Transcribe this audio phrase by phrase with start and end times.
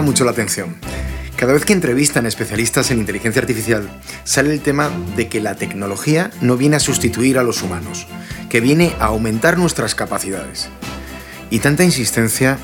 [0.00, 0.76] llama mucho la atención.
[1.36, 3.88] Cada vez que entrevistan especialistas en inteligencia artificial,
[4.24, 8.06] sale el tema de que la tecnología no viene a sustituir a los humanos,
[8.48, 10.68] que viene a aumentar nuestras capacidades.
[11.50, 12.58] Y tanta insistencia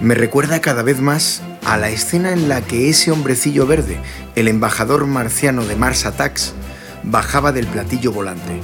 [0.00, 3.98] me recuerda cada vez más a la escena en la que ese hombrecillo verde,
[4.34, 6.54] el embajador marciano de Mars Attacks,
[7.02, 8.60] bajaba del platillo volante.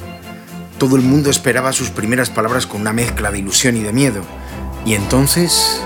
[0.78, 4.22] Todo el mundo esperaba sus primeras palabras con una mezcla de ilusión y de miedo.
[4.86, 5.83] Y entonces...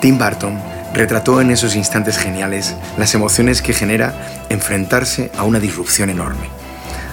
[0.00, 0.60] Tim Burton
[0.94, 6.48] retrató en esos instantes geniales las emociones que genera enfrentarse a una disrupción enorme.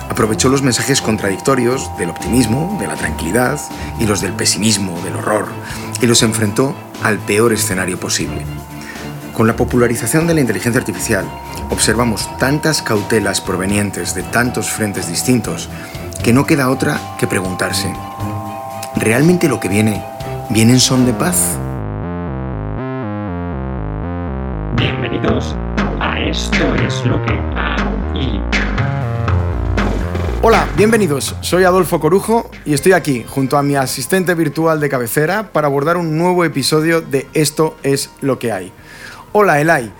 [0.09, 3.59] Aprovechó los mensajes contradictorios del optimismo, de la tranquilidad
[3.99, 5.47] y los del pesimismo, del horror,
[5.99, 8.45] y los enfrentó al peor escenario posible.
[9.35, 11.25] Con la popularización de la inteligencia artificial,
[11.69, 15.67] observamos tantas cautelas provenientes de tantos frentes distintos
[16.23, 17.93] que no queda otra que preguntarse,
[18.95, 20.01] ¿realmente lo que viene
[20.49, 21.35] viene en son de paz?
[24.77, 25.53] Bienvenidos
[25.99, 28.41] a Esto es lo que hay.
[30.41, 31.35] Hola, bienvenidos.
[31.41, 35.97] Soy Adolfo Corujo y estoy aquí junto a mi asistente virtual de cabecera para abordar
[35.97, 38.71] un nuevo episodio de Esto es lo que hay.
[39.37, 39.91] Hola, Elai.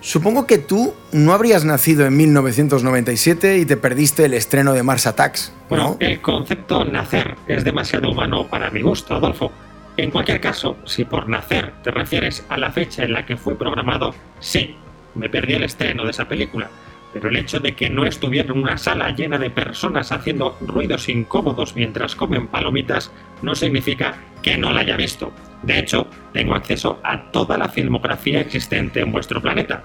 [0.00, 5.08] Supongo que tú no habrías nacido en 1997 y te perdiste el estreno de Mars
[5.08, 5.52] Attacks.
[5.68, 6.06] Bueno, ¿no?
[6.06, 9.50] el concepto nacer es demasiado humano para mi gusto, Adolfo.
[9.96, 13.58] En cualquier caso, si por nacer te refieres a la fecha en la que fue
[13.58, 14.76] programado, sí,
[15.16, 16.70] me perdí el estreno de esa película.
[17.14, 21.08] Pero el hecho de que no estuviera en una sala llena de personas haciendo ruidos
[21.08, 25.32] incómodos mientras comen palomitas no significa que no la haya visto.
[25.62, 29.84] De hecho, tengo acceso a toda la filmografía existente en vuestro planeta.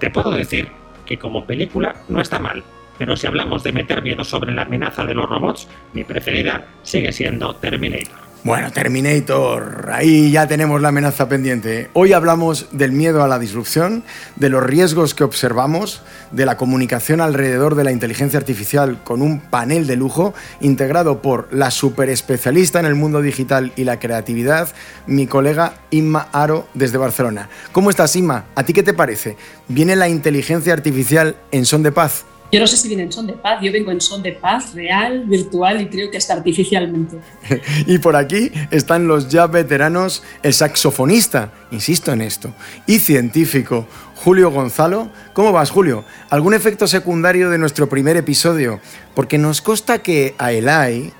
[0.00, 0.68] Te puedo decir
[1.04, 2.64] que como película no está mal,
[2.98, 7.12] pero si hablamos de meter miedo sobre la amenaza de los robots, mi preferida sigue
[7.12, 8.31] siendo Terminator.
[8.44, 11.90] Bueno, Terminator, ahí ya tenemos la amenaza pendiente.
[11.92, 14.02] Hoy hablamos del miedo a la disrupción,
[14.34, 19.38] de los riesgos que observamos, de la comunicación alrededor de la inteligencia artificial con un
[19.38, 24.70] panel de lujo integrado por la superespecialista en el mundo digital y la creatividad,
[25.06, 27.48] mi colega Inma Aro desde Barcelona.
[27.70, 28.46] ¿Cómo estás, Inma?
[28.56, 29.36] ¿A ti qué te parece?
[29.68, 32.24] ¿Viene la inteligencia artificial en son de paz?
[32.52, 34.74] Yo no sé si viene en son de paz, yo vengo en son de paz
[34.74, 37.16] real, virtual y creo que hasta artificialmente.
[37.86, 42.54] Y por aquí están los ya veteranos, el saxofonista, insisto en esto,
[42.86, 43.86] y científico,
[44.16, 45.10] Julio Gonzalo.
[45.32, 46.04] ¿Cómo vas, Julio?
[46.28, 48.80] ¿Algún efecto secundario de nuestro primer episodio?
[49.14, 51.10] Porque nos consta que a Elai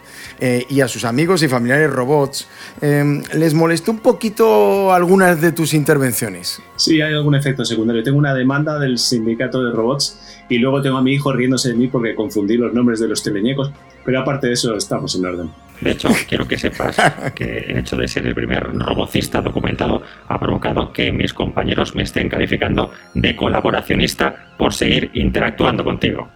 [0.40, 2.48] eh, y a sus amigos y familiares robots
[2.80, 6.60] eh, les molestó un poquito algunas de tus intervenciones.
[6.76, 8.02] Sí, hay algún efecto secundario.
[8.02, 10.18] Tengo una demanda del sindicato de robots
[10.48, 13.22] y luego tengo a mi hijo riéndose de mí porque confundí los nombres de los
[13.22, 13.70] teleñecos.
[14.04, 15.50] Pero aparte de eso, estamos en orden.
[15.80, 16.96] De hecho, quiero que sepas
[17.34, 22.04] que el hecho de ser el primer robocista documentado ha provocado que mis compañeros me
[22.04, 26.28] estén calificando de colaboracionista por seguir interactuando contigo.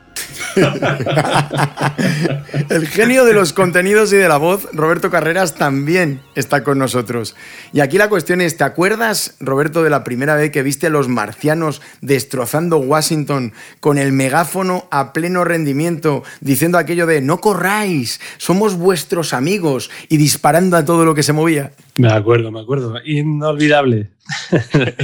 [2.69, 7.37] El genio de los contenidos y de la voz, Roberto Carreras, también está con nosotros.
[7.73, 10.91] Y aquí la cuestión es, ¿te acuerdas, Roberto, de la primera vez que viste a
[10.91, 18.21] los marcianos destrozando Washington con el megáfono a pleno rendimiento, diciendo aquello de, no corráis,
[18.39, 21.73] somos vuestros amigos, y disparando a todo lo que se movía?
[21.99, 22.95] Me acuerdo, me acuerdo.
[23.05, 24.11] Inolvidable.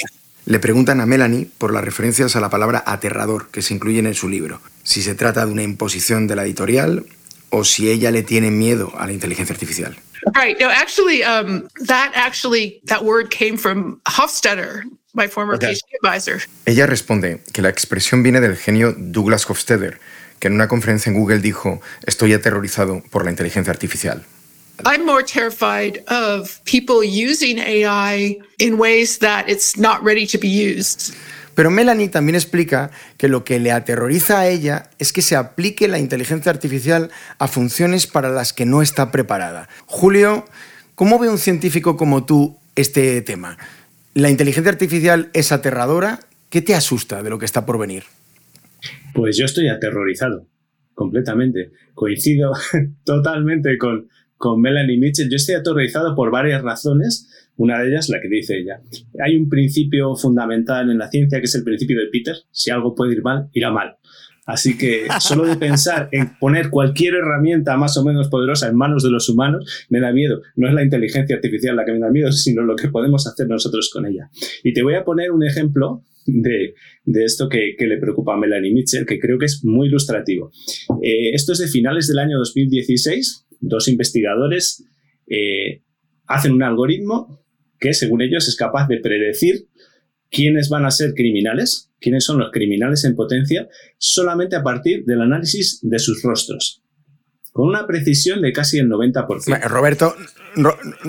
[0.46, 4.14] Le preguntan a Melanie por las referencias a la palabra aterrador que se incluyen en
[4.14, 7.06] su libro, si se trata de una imposición de la editorial
[7.50, 9.96] o si ella le tiene miedo a la inteligencia artificial.
[10.34, 10.60] Right.
[10.60, 15.74] No, actually, um, that actually that word came from Hofstadter, my former Okay.
[15.74, 16.42] PhD advisor.
[16.66, 20.00] Ella responde que la expresión viene del genio Douglas Hofstadter,
[20.40, 24.26] que en una conferencia en Google dijo, estoy aterrorizado por la inteligencia artificial.
[24.84, 30.50] I'm more terrified of people using AI in ways that it's not ready to be
[30.50, 31.16] used.
[31.56, 35.88] Pero Melanie también explica que lo que le aterroriza a ella es que se aplique
[35.88, 39.70] la inteligencia artificial a funciones para las que no está preparada.
[39.86, 40.46] Julio,
[40.96, 43.58] ¿cómo ve un científico como tú este tema?
[44.14, 46.20] ¿La inteligencia artificial es aterradora?
[46.50, 48.04] ¿Qué te asusta de lo que está por venir?
[49.14, 50.46] Pues yo estoy aterrorizado,
[50.94, 51.72] completamente.
[51.94, 52.52] Coincido
[53.06, 55.30] totalmente con, con Melanie Mitchell.
[55.30, 57.30] Yo estoy aterrorizado por varias razones.
[57.58, 58.82] Una de ellas, la que dice ella.
[59.24, 62.36] Hay un principio fundamental en la ciencia que es el principio de Peter.
[62.52, 63.98] Si algo puede ir mal, irá mal.
[64.46, 69.04] Así que solo de pensar en poner cualquier herramienta más o menos poderosa en manos
[69.04, 70.42] de los humanos me da miedo.
[70.56, 73.48] No es la inteligencia artificial la que me da miedo, sino lo que podemos hacer
[73.48, 74.30] nosotros con ella.
[74.64, 78.38] Y te voy a poner un ejemplo de, de esto que, que, le preocupa a
[78.38, 80.52] Melanie Mitchell, que creo que es muy ilustrativo.
[81.02, 83.45] Eh, esto es de finales del año 2016.
[83.60, 84.86] Dos investigadores
[85.28, 85.84] eh,
[86.28, 87.44] hacen un algoritmo
[87.80, 89.68] que, según ellos, es capaz de predecir
[90.30, 93.68] quiénes van a ser criminales, quiénes son los criminales en potencia,
[93.98, 96.85] solamente a partir del análisis de sus rostros
[97.56, 99.64] con una precisión de casi el 90%.
[99.70, 100.14] Roberto,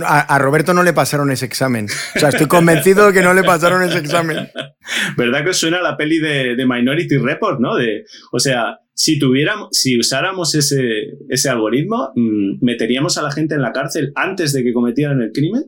[0.07, 1.89] a, Roberto no le pasaron ese examen.
[2.15, 4.47] O sea, estoy convencido de que no le pasaron ese examen.
[5.17, 7.75] ¿Verdad que suena la peli de, de, Minority Report, no?
[7.75, 13.57] De, o sea, si tuviéramos, si usáramos ese, ese algoritmo, mmm, ¿meteríamos a la gente
[13.57, 15.65] en la cárcel antes de que cometieran el crimen?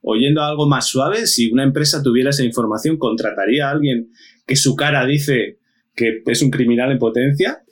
[0.00, 4.08] Oyendo algo más suave, si una empresa tuviera esa información, ¿contrataría a alguien
[4.48, 5.60] que su cara dice
[5.94, 7.62] que es un criminal en potencia?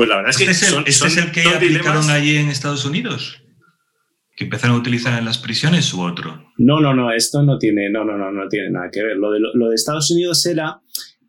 [0.00, 2.00] Pues la verdad es que ¿Este es el, son, este son es el que aplicaron
[2.00, 2.08] dilemas.
[2.08, 3.44] allí en Estados Unidos?
[4.34, 6.42] ¿Que empezaron a utilizar en las prisiones u otro?
[6.56, 9.18] No, no, no, esto no tiene, no, no, no, no tiene nada que ver.
[9.18, 10.80] Lo de, lo de Estados Unidos era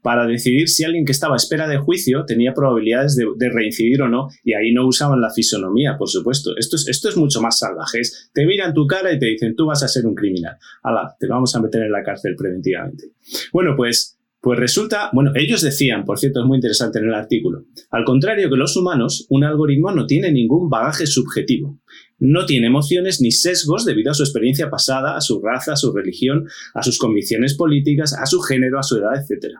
[0.01, 4.03] para decidir si alguien que estaba a espera de juicio tenía probabilidades de, de, reincidir
[4.03, 6.51] o no, y ahí no usaban la fisonomía, por supuesto.
[6.57, 8.00] Esto es, esto es mucho más salvaje.
[8.00, 10.56] Es, te miran tu cara y te dicen, tú vas a ser un criminal.
[10.81, 13.03] Ala, te vamos a meter en la cárcel preventivamente.
[13.51, 17.66] Bueno, pues pues resulta, bueno, ellos decían, por cierto, es muy interesante en el artículo,
[17.92, 21.80] al contrario que los humanos, un algoritmo no tiene ningún bagaje subjetivo.
[22.18, 25.92] No tiene emociones ni sesgos debido a su experiencia pasada, a su raza, a su
[25.92, 29.56] religión, a sus convicciones políticas, a su género, a su edad, etc.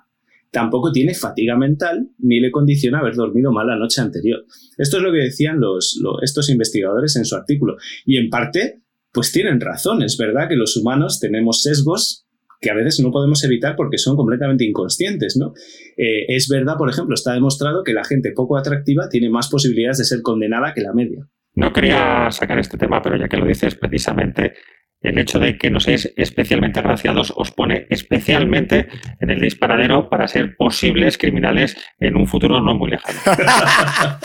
[0.52, 4.46] Tampoco tiene fatiga mental ni le condiciona haber dormido mal la noche anterior.
[4.78, 7.78] Esto es lo que decían los, estos investigadores en su artículo.
[8.06, 8.82] Y en parte,
[9.12, 10.02] pues tienen razón.
[10.02, 12.26] Es verdad que los humanos tenemos sesgos
[12.62, 15.54] que a veces no podemos evitar porque son completamente inconscientes, ¿no?
[15.98, 19.98] Eh, es verdad, por ejemplo, está demostrado que la gente poco atractiva tiene más posibilidades
[19.98, 21.28] de ser condenada que la media.
[21.56, 24.54] No quería sacar este tema, pero ya que lo dices, precisamente
[25.02, 28.88] el hecho de que no seáis especialmente agraciados os pone especialmente
[29.20, 33.20] en el disparadero para ser posibles criminales en un futuro no muy lejano.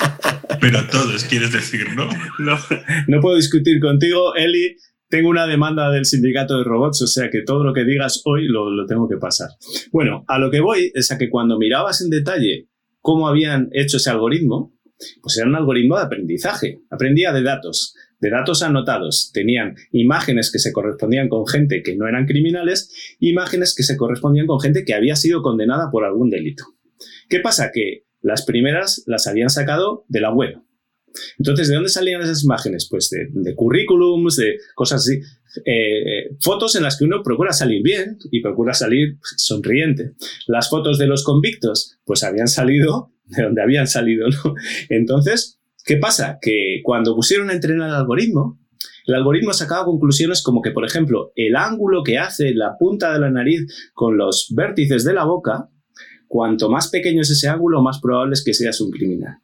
[0.60, 2.06] Pero todos, quieres decir, ¿no?
[2.38, 2.58] No,
[3.08, 4.76] no puedo discutir contigo, Eli
[5.08, 8.46] tengo una demanda del sindicato de robots, o sea que todo lo que digas hoy
[8.48, 9.50] lo, tengo que pasar.
[9.92, 12.68] Bueno, a lo que voy es a que cuando mirabas en detalle
[13.00, 14.74] cómo habían hecho ese algoritmo,
[15.22, 16.80] pues era un algoritmo de aprendizaje.
[16.90, 19.30] Aprendía de datos, de datos anotados.
[19.32, 24.46] Tenían imágenes que se correspondían con gente que no eran criminales, imágenes que se correspondían
[24.46, 26.64] con gente que había sido condenada por algún delito.
[27.28, 27.70] ¿Qué pasa?
[27.72, 30.65] Que las primeras las habían sacado de la web.
[31.38, 32.88] Entonces, ¿de dónde salían esas imágenes?
[32.90, 35.20] Pues de, currículums, de cosas así.
[35.64, 40.12] Eh, fotos en las que uno procura salir bien y procura salir sonriente.
[40.46, 44.54] Las fotos de los convictos, pues habían salido de donde habían salido, ¿no?
[44.88, 46.38] Entonces, ¿qué pasa?
[46.40, 48.60] Que cuando pusieron a entrenar el algoritmo,
[49.06, 53.20] el algoritmo sacaba conclusiones como que, por ejemplo, el ángulo que hace la punta de
[53.20, 55.70] la nariz con los vértices de la boca,
[56.26, 59.38] cuanto más pequeño es ese ángulo, más probable es que seas un criminal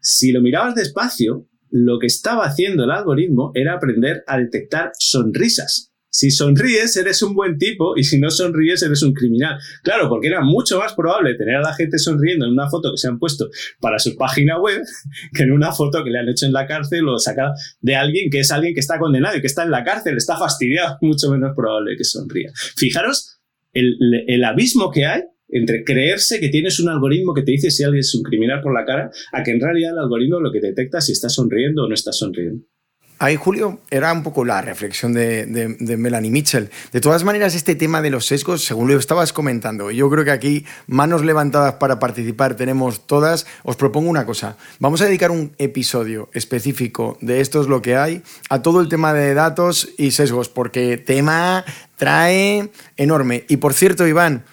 [0.00, 5.92] si lo mirabas despacio, lo que estaba haciendo el algoritmo era aprender a detectar sonrisas.
[6.10, 9.58] Si sonríes, eres un buen tipo y si no sonríes, eres un criminal.
[9.82, 12.96] Claro, porque era mucho más probable tener a la gente sonriendo en una foto que
[12.96, 14.80] se han puesto para su página web
[15.34, 18.30] que en una foto que le han hecho en la cárcel o sacada de alguien
[18.30, 20.96] que es alguien que está condenado y que está en la cárcel, está fastidiado.
[21.02, 22.50] Mucho menos probable que sonría.
[22.54, 23.38] Fijaros
[23.72, 27.84] el, el abismo que hay entre creerse que tienes un algoritmo que te dice si
[27.84, 30.60] alguien es un criminal por la cara, a que en realidad el algoritmo lo que
[30.60, 32.64] detecta si está sonriendo o no está sonriendo.
[33.20, 36.70] Ahí, Julio, era un poco la reflexión de, de, Melanie Mitchell.
[36.92, 40.30] De todas maneras, este tema de los sesgos, según lo estabas comentando, yo creo que
[40.30, 43.44] aquí manos levantadas para participar tenemos todas.
[43.64, 44.56] Os propongo una cosa.
[44.78, 48.88] Vamos a dedicar un episodio específico de esto es lo que hay a todo el
[48.88, 51.64] tema de datos y sesgos, porque tema
[51.96, 53.46] trae enorme.
[53.48, 54.44] Y por cierto, Iván,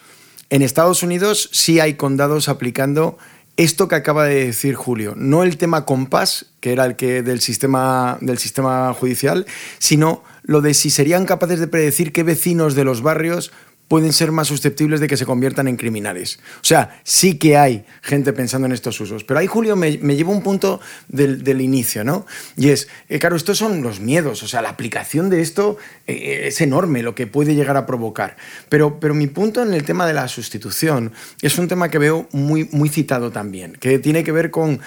[0.56, 3.18] en Estados Unidos sí hay condados aplicando
[3.58, 7.42] esto que acaba de decir Julio, no el tema compás, que era el que del
[7.42, 9.46] sistema, del sistema judicial,
[9.80, 13.52] sino lo de si serían capaces de predecir qué vecinos de los barrios
[13.88, 16.40] pueden ser más susceptibles de que se conviertan en criminales.
[16.56, 19.24] O sea, sí que hay gente pensando en estos usos.
[19.24, 22.26] Pero ahí, Julio, me, me lleva un punto del, del, inicio, ¿no?
[22.58, 25.78] Y es, eh, claro, estos son los miedos, o sea, la aplicación de esto
[26.08, 28.38] eh, es enorme lo que puede llegar a provocar.
[28.70, 31.12] Pero, pero mi punto en el tema de la sustitución
[31.42, 34.80] es un tema que veo muy, muy citado también, que tiene que ver con...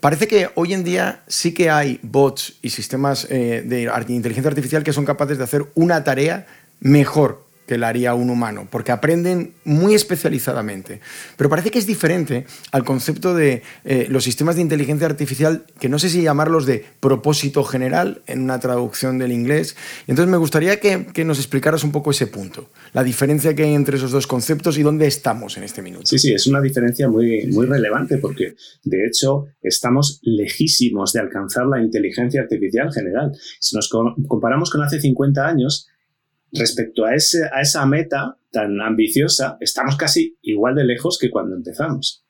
[0.00, 4.84] Parece que hoy en día sí que hay bots y sistemas eh, de inteligencia artificial
[4.84, 6.46] que son capaces de hacer una tarea
[6.80, 11.00] mejor que la haría un humano, porque aprenden muy especializadamente.
[11.36, 15.88] Pero parece que es diferente al concepto de eh, los sistemas de inteligencia artificial, que
[15.88, 19.76] no sé si llamarlos de propósito general en una traducción del inglés.
[20.06, 23.74] Entonces me gustaría que, que, nos explicaras un poco ese punto, la diferencia que hay
[23.74, 26.06] entre esos dos conceptos y dónde estamos en este minuto.
[26.06, 28.54] Sí, sí, es una diferencia muy, muy relevante porque
[28.84, 33.32] de hecho estamos lejísimos de alcanzar la inteligencia artificial general.
[33.60, 33.88] Si nos
[34.28, 35.88] comparamos con hace 50 años,
[36.52, 42.24] respecto a, esa meta tan ambiciosa, estamos casi igual de lejos que cuando empezamos.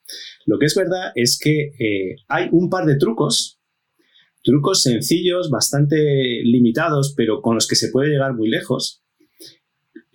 [0.45, 3.61] Lo que es verdad es que eh, hay un par de trucos,
[4.43, 5.97] trucos sencillos, bastante
[6.45, 9.03] limitados, pero con los que se puede llegar muy lejos,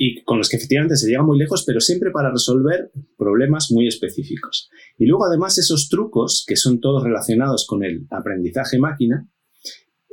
[0.03, 3.88] y con los que efectivamente se llega muy lejos, pero siempre para resolver problemas muy
[3.88, 4.67] específicos.
[4.98, 9.29] Y luego además esos trucos, que son todos relacionados con el aprendizaje máquina,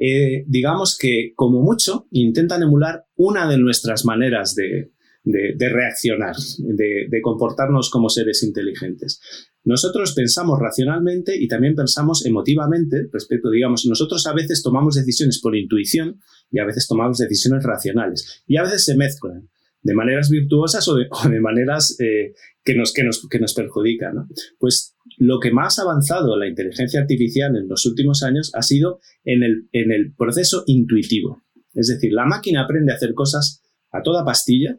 [0.00, 4.90] eh, digamos que como mucho intentan emular una de nuestras maneras de,
[5.25, 9.21] reaccionar, de, comportarnos como seres inteligentes.
[9.64, 15.57] Nosotros pensamos racionalmente y también pensamos emotivamente respecto, digamos, nosotros a veces tomamos decisiones por
[15.57, 19.49] intuición y a veces tomamos decisiones racionales y a veces se mezclan
[19.83, 23.55] de maneras virtuosas o de, o de maneras eh, que, nos, que, nos, que nos
[23.55, 24.14] perjudican.
[24.14, 24.28] ¿no?
[24.59, 29.01] Pues lo que más ha avanzado la inteligencia artificial en los últimos años ha sido
[29.25, 31.43] en el, en el proceso intuitivo.
[31.75, 34.79] Es decir, la máquina aprende a hacer cosas a toda pastilla,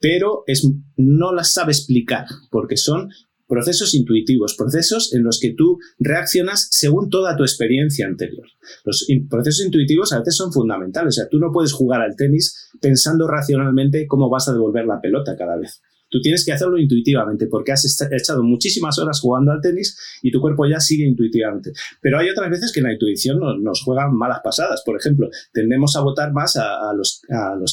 [0.00, 3.10] pero es, no las sabe explicar, porque son
[3.46, 8.46] procesos intuitivos, procesos en los que tú reaccionas según toda tu experiencia anterior.
[8.84, 12.70] Los procesos intuitivos a veces son fundamentales, o sea, tú no puedes jugar al tenis
[12.80, 15.82] pensando racionalmente cómo vas a devolver la pelota cada vez.
[16.12, 20.42] Tú tienes que hacerlo intuitivamente porque has echado muchísimas horas jugando al tenis y tu
[20.42, 21.72] cuerpo ya sigue intuitivamente.
[22.02, 24.82] Pero hay otras veces que la intuición nos, nos juega malas pasadas.
[24.84, 27.22] Por ejemplo, tendemos a votar más a, los,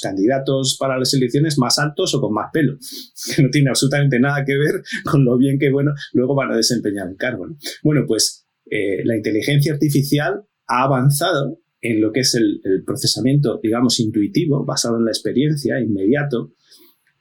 [0.01, 2.77] candidatos para las elecciones más altos o con más pelo,
[3.36, 6.55] que no tiene absolutamente nada que ver con lo bien que, bueno, luego van a
[6.55, 7.46] desempeñar el cargo.
[7.46, 7.58] ¿no?
[7.84, 13.60] Bueno, pues eh, la inteligencia artificial ha avanzado en lo que es el, el, procesamiento,
[13.62, 16.53] digamos, intuitivo, basado en la experiencia, inmediato,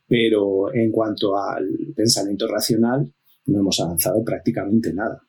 [0.08, 3.12] pero en cuanto al pensamiento racional
[3.46, 5.22] no hemos avanzado prácticamente nada.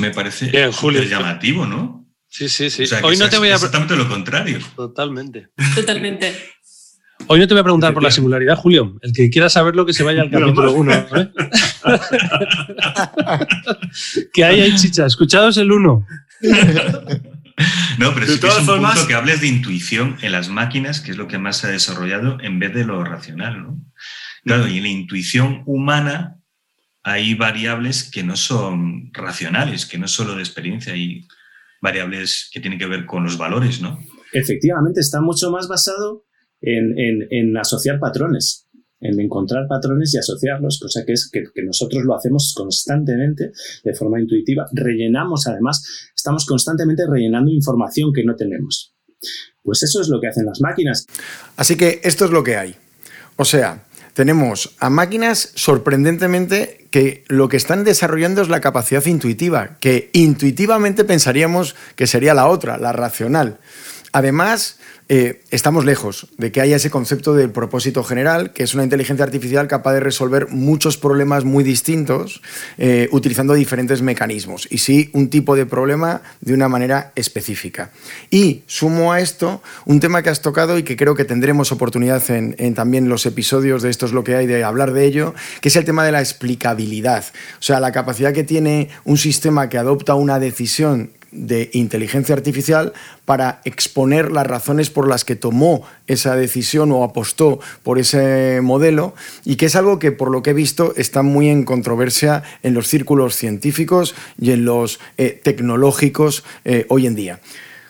[0.00, 1.02] Me parece Bien, Julio.
[1.02, 2.06] llamativo, ¿no?
[2.28, 2.82] Sí, sí, sí.
[2.82, 4.58] O sea, Hoy no te voy a exactamente lo contrario.
[4.74, 5.48] Totalmente.
[5.74, 6.34] Totalmente.
[7.28, 8.98] Hoy no te voy a preguntar por la singularidad, Julio.
[9.00, 10.92] El que quiera saberlo, que se vaya al capítulo 1.
[10.92, 11.30] ¿eh?
[14.34, 15.06] que ahí hay chicha.
[15.06, 16.06] Escuchados el 1.
[17.98, 18.92] No, pero es, que es un formas...
[18.92, 21.70] punto que hables de intuición en las máquinas, que es lo que más se ha
[21.70, 23.80] desarrollado, en vez de lo racional, ¿no?
[24.46, 26.40] Claro, y en la intuición humana
[27.02, 31.26] hay variables que no son racionales, que no es solo de experiencia, hay
[31.82, 33.98] variables que tienen que ver con los valores, ¿no?
[34.32, 36.26] Efectivamente, está mucho más basado
[36.60, 41.62] en, en, en asociar patrones en encontrar patrones y asociarlos, cosa que es que, que,
[41.62, 43.52] nosotros lo hacemos constantemente
[43.84, 44.66] de forma intuitiva.
[44.72, 45.84] Rellenamos, además,
[46.14, 48.94] estamos constantemente rellenando información que no tenemos.
[49.62, 51.06] Pues eso es lo que hacen las máquinas.
[51.56, 52.74] Así que esto es lo que hay.
[53.36, 53.85] O sea,
[54.16, 61.04] tenemos a máquinas sorprendentemente que lo que están desarrollando es la capacidad intuitiva, que intuitivamente
[61.04, 63.58] pensaríamos que sería la otra, la racional.
[64.12, 68.82] Además, eh, estamos lejos de que haya ese concepto del propósito general, que es una
[68.82, 72.42] inteligencia artificial capaz de resolver muchos problemas muy distintos
[72.76, 77.92] eh, utilizando diferentes mecanismos y sí un tipo de problema de una manera específica.
[78.30, 82.28] Y sumo a esto un tema que has tocado y que creo que tendremos oportunidad
[82.30, 85.34] en, en también los episodios de Esto es lo que hay de hablar de ello,
[85.60, 87.24] que es el tema de la explicabilidad.
[87.60, 92.92] O sea, la capacidad que tiene un sistema que adopta una decisión de inteligencia artificial
[93.24, 99.14] para exponer las razones por las que tomó esa decisión o apostó por ese modelo
[99.44, 102.74] y que es algo que por lo que he visto está muy en controversia en
[102.74, 107.40] los círculos científicos y en los eh, tecnológicos eh, hoy en día.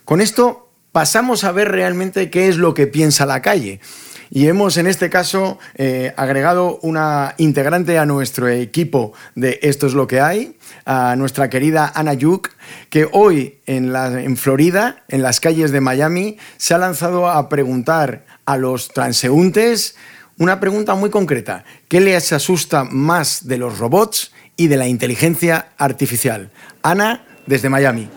[0.04, 3.80] Con esto pasamos a ver realmente qué es lo que piensa la calle.
[4.30, 9.94] Y hemos en este caso eh, agregado una integrante a nuestro equipo de Esto es
[9.94, 12.50] lo que hay, a nuestra querida Ana Yuk,
[12.90, 18.24] que hoy en, en Florida, en las calles de Miami, se ha lanzado a preguntar
[18.44, 19.96] a los transeúntes
[20.38, 21.64] una pregunta muy concreta.
[21.88, 26.50] ¿Qué les asusta más de los robots y de la inteligencia artificial?
[26.82, 28.08] Ana, desde Miami.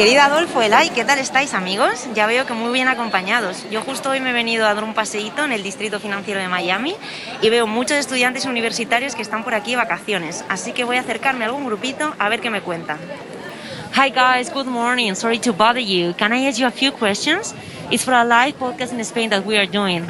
[0.00, 2.08] Querida Adolfo, Elay, ¿qué tal estáis amigos?
[2.14, 3.66] Ya veo que muy bien acompañados.
[3.70, 6.48] Yo justo hoy me he venido a dar un paseíto en el Distrito Financiero de
[6.48, 6.94] Miami
[7.42, 11.00] y veo muchos estudiantes universitarios que están por aquí de vacaciones, así que voy a
[11.00, 12.96] acercarme a algún grupito a ver qué me cuentan.
[13.94, 15.12] Hi guys, good morning.
[15.12, 16.14] Sorry to bother you.
[16.14, 17.54] Can I ask you a few questions?
[17.90, 20.06] It's for a live podcast in Spain that we are doing.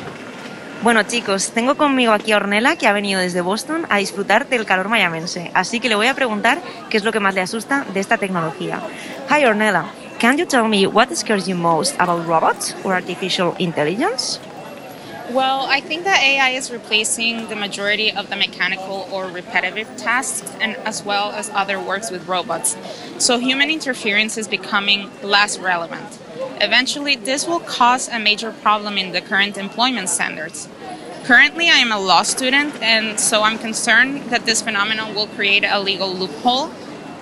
[0.83, 4.65] Bueno chicos, tengo conmigo aquí a Ornella que ha venido desde Boston a disfrutar del
[4.65, 6.59] calor mayamense, así que le voy a preguntar
[6.89, 8.81] qué es lo que más le asusta de esta tecnología.
[9.29, 9.85] Hi Ornella,
[10.19, 14.41] can you tell me what scares you most about robots or artificial intelligence?
[15.33, 20.51] Well, I think that AI is replacing the majority of the mechanical or repetitive tasks
[20.61, 22.77] and as well as other works with robots.
[23.19, 26.19] So human interference is becoming less relevant.
[26.61, 30.69] Eventually, this will cause a major problem in the current employment standards.
[31.23, 35.63] Currently, I am a law student, and so I'm concerned that this phenomenon will create
[35.63, 36.73] a legal loophole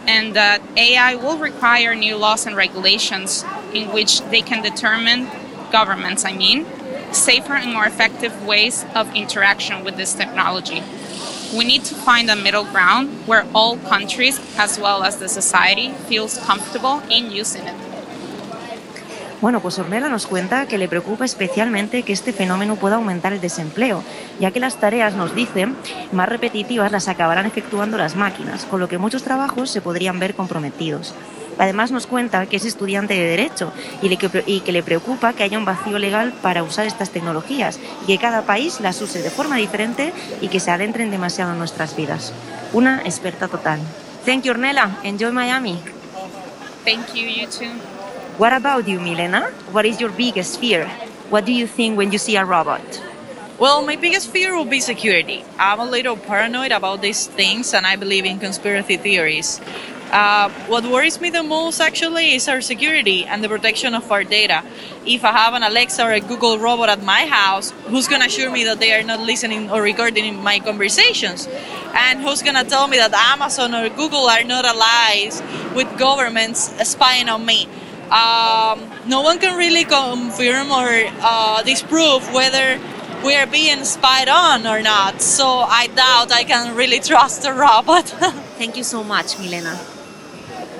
[0.06, 5.28] and that AI will require new laws and regulations in which they can determine,
[5.70, 6.64] governments, I mean,
[7.12, 10.82] safer and more effective ways of interaction with this technology.
[11.56, 15.92] We need to find a middle ground where all countries, as well as the society,
[16.08, 17.74] feels comfortable in using it.
[19.40, 23.40] Bueno, pues Ornella nos cuenta que le preocupa especialmente que este fenómeno pueda aumentar el
[23.40, 24.02] desempleo,
[24.40, 25.76] ya que las tareas, nos dicen,
[26.10, 30.34] más repetitivas las acabarán efectuando las máquinas, con lo que muchos trabajos se podrían ver
[30.34, 31.14] comprometidos.
[31.58, 35.64] Además nos cuenta que es estudiante de Derecho y, que le preocupa que haya un
[35.64, 40.12] vacío legal para usar estas tecnologías y que cada país las use de forma diferente
[40.40, 42.32] y que se adentren demasiado en nuestras vidas.
[42.72, 43.80] Una experta total.
[44.24, 44.98] Thank you, Ornella.
[45.02, 45.78] Enjoy Miami.
[46.84, 47.72] Thank you, you too.
[48.38, 49.50] What about you, Milena?
[49.72, 50.86] What is your biggest fear?
[51.30, 52.80] What do you think when you see a robot?
[53.58, 55.44] Well, my biggest fear will be security.
[55.58, 59.60] I'm a little paranoid about these things and I believe in conspiracy theories.
[60.10, 64.24] Uh, what worries me the most actually is our security and the protection of our
[64.24, 64.62] data.
[65.04, 68.26] If I have an Alexa or a Google robot at my house, who's going to
[68.26, 71.46] assure me that they are not listening or recording my conversations?
[71.92, 75.42] And who's going to tell me that Amazon or Google are not allies
[75.74, 77.68] with governments spying on me?
[78.10, 80.88] Um, no one can really confirm or
[81.20, 82.80] uh, disprove whether
[83.22, 85.20] we are being spied on or not.
[85.20, 88.08] So I doubt I can really trust a robot.
[88.56, 89.78] Thank you so much, Milena.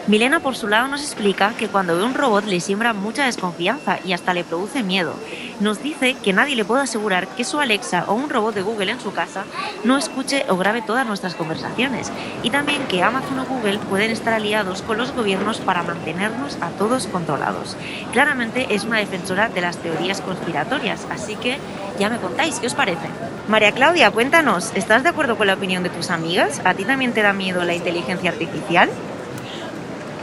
[0.09, 3.99] Milena, por su lado, nos explica que cuando ve un robot le siembra mucha desconfianza
[4.07, 5.13] y hasta le produce miedo.
[5.61, 8.93] Nos dice que nadie le puede asegurar que su Alexa o un robot de Google
[8.93, 9.45] en su casa
[9.85, 12.11] no escuche o grabe todas nuestras conversaciones.
[12.43, 16.71] Y también que Amazon o Google pueden estar aliados con los gobiernos para mantenernos a
[16.71, 17.77] todos controlados.
[18.11, 21.59] Claramente es una defensora de las teorías conspiratorias, así que
[21.99, 23.09] ya me contáis, ¿qué os parece?
[23.47, 26.63] María Claudia, cuéntanos, ¿estás de acuerdo con la opinión de tus amigas?
[26.65, 28.89] ¿A ti también te da miedo la inteligencia artificial?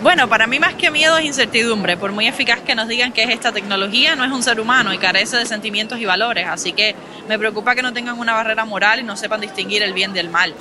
[0.05, 1.97] Bueno, para mí más que miedo es incertidumbre.
[1.97, 4.93] Por muy eficaz que nos digan que es esta tecnología, no es un ser humano
[4.93, 6.45] y carece de sentimientos y valores.
[6.47, 6.93] Así que
[7.27, 10.29] me preocupa que no tengan una barrera moral y no sepan distinguir el bien del
[10.29, 10.53] mal.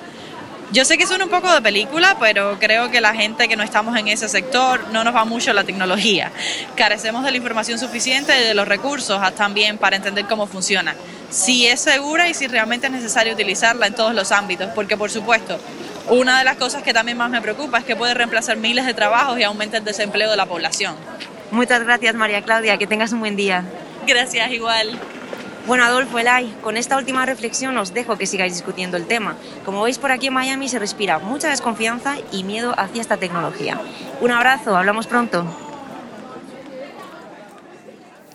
[0.73, 3.63] Yo sé que suena un poco de película, pero creo que la gente que no
[3.63, 6.33] estamos en ese sector no nos va mucho la tecnología.
[6.75, 10.95] Carecemos de la información suficiente y de los recursos también para entender cómo funciona.
[11.29, 15.11] Si es segura y si realmente es necesario utilizarla en todos los ámbitos, porque por
[15.11, 15.61] supuesto,
[16.11, 18.95] una de las cosas que también más me preocupa es que puede reemplazar miles de
[18.95, 20.95] trabajos y aumenta el desempleo de la población.
[21.51, 23.65] Muchas gracias María Claudia, que tengas un buen día.
[24.07, 24.99] Gracias, igual.
[25.67, 29.37] Bueno, Adolfo Elay, con esta última reflexión os dejo que sigáis discutiendo el tema.
[29.65, 33.81] Como veis por aquí en Miami se respira mucha desconfianza y miedo hacia esta tecnología.
[34.21, 35.47] Un abrazo, hablamos pronto.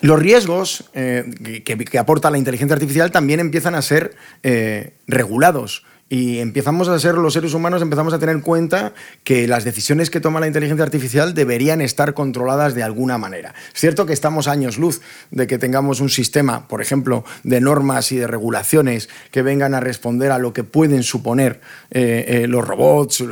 [0.02, 6.40] Los riesgos eh, que, aporta la inteligencia artificial también empiezan a ser eh, regulados y
[6.40, 8.94] empezamos a ser los seres humanos, empezamos a tener en cuenta
[9.24, 13.54] que las decisiones que toma la inteligencia artificial deberían estar controladas de alguna manera.
[13.74, 18.12] Es cierto que estamos años luz de que tengamos un sistema, por ejemplo, de normas
[18.12, 22.68] y de regulaciones que vengan a responder a lo que pueden suponer eh, eh, los
[22.68, 23.24] robots,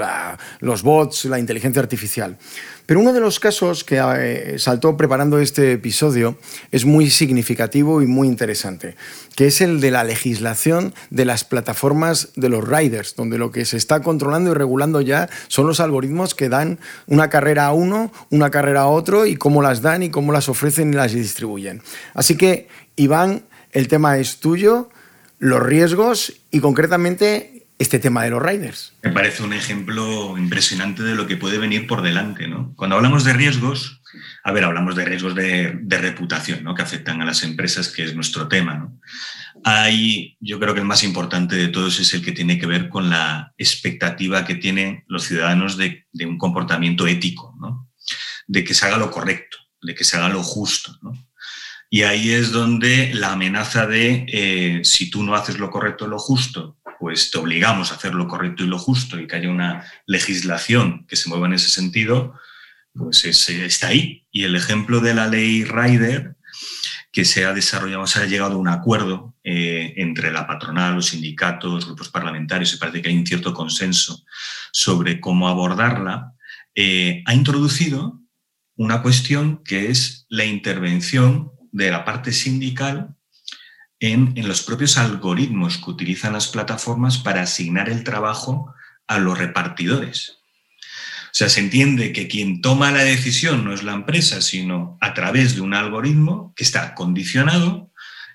[0.59, 2.37] los bots, la inteligencia artificial.
[2.87, 6.37] Pero uno de los casos que eh, saltó preparando este episodio
[6.71, 8.95] es muy significativo y muy interesante,
[9.35, 13.65] que es el de la legislación de las plataformas de los riders, donde lo que
[13.65, 18.09] se está controlando y regulando ya son los algoritmos que dan una carrera a uno,
[18.29, 21.81] una carrera a otro y cómo las dan y cómo las ofrecen y las distribuyen.
[22.13, 24.89] Así que, Iván, el tema es tuyo,
[25.39, 28.93] los riesgos y concretamente este tema de los riders.
[29.03, 32.47] Me parece un ejemplo impresionante de lo que puede venir por delante.
[32.47, 32.73] ¿no?
[32.75, 34.01] Cuando hablamos de riesgos,
[34.43, 36.73] a ver, hablamos de riesgos de, reputación ¿no?
[36.73, 38.75] que afectan a las empresas, que es nuestro tema.
[38.75, 38.99] ¿no?
[39.63, 42.89] Hay, yo creo que el más importante de todos es el que tiene que ver
[42.89, 47.89] con la expectativa que tienen los ciudadanos de, un comportamiento ético, ¿no?
[48.47, 50.97] de que se haga lo correcto, de que se haga lo justo.
[51.03, 51.13] ¿no?
[51.89, 56.19] Y ahí es donde la amenaza de eh, si tú no haces lo correcto lo
[56.19, 59.85] justo, pues te obligamos a hacer lo correcto y lo justo y que haya una
[60.05, 62.33] legislación que se mueva en ese sentido,
[62.93, 64.25] pues está ahí.
[64.31, 66.35] Y el ejemplo de la ley Rider,
[67.11, 71.07] que se ha desarrollado, se ha llegado a un acuerdo eh, entre la patronal, los
[71.07, 74.23] sindicatos, grupos parlamentarios, y parece que hay un cierto consenso
[74.71, 76.33] sobre cómo abordarla,
[76.75, 78.21] eh, ha introducido
[78.75, 83.16] una cuestión que es la intervención de la parte sindical
[83.99, 88.73] en, los propios algoritmos que utilizan las plataformas para asignar el trabajo
[89.07, 90.37] a los repartidores.
[91.25, 95.13] O sea, se entiende que quien toma la decisión no es la empresa, sino a
[95.13, 97.91] través de un algoritmo que está condicionado,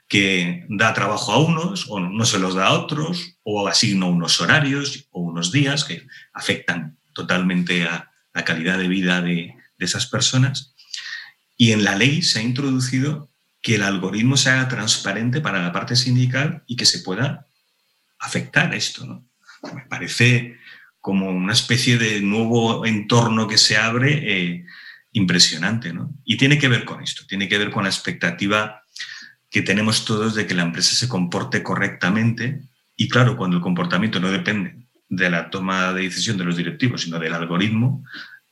[0.09, 4.41] que da trabajo a unos o no se los da a otros, o asigna unos
[4.41, 10.75] horarios o unos días que afectan totalmente a la calidad de vida de, esas personas.
[11.57, 13.29] Y en la ley se ha introducido
[13.63, 17.47] que el algoritmo sea transparente para la parte sindical y que se pueda
[18.19, 19.25] afectar esto.
[19.75, 20.57] Me parece
[21.01, 24.67] como una especie de nuevo entorno que se abre eh,
[25.13, 25.93] impresionante.
[25.93, 26.13] ¿no?
[26.25, 28.83] Y tiene que ver con esto, tiene que ver con la expectativa
[29.49, 32.63] que tenemos todos de que la empresa se comporte correctamente.
[32.97, 37.03] Y claro, cuando el comportamiento no depende de la toma de decisión de los directivos,
[37.03, 38.03] sino del algoritmo,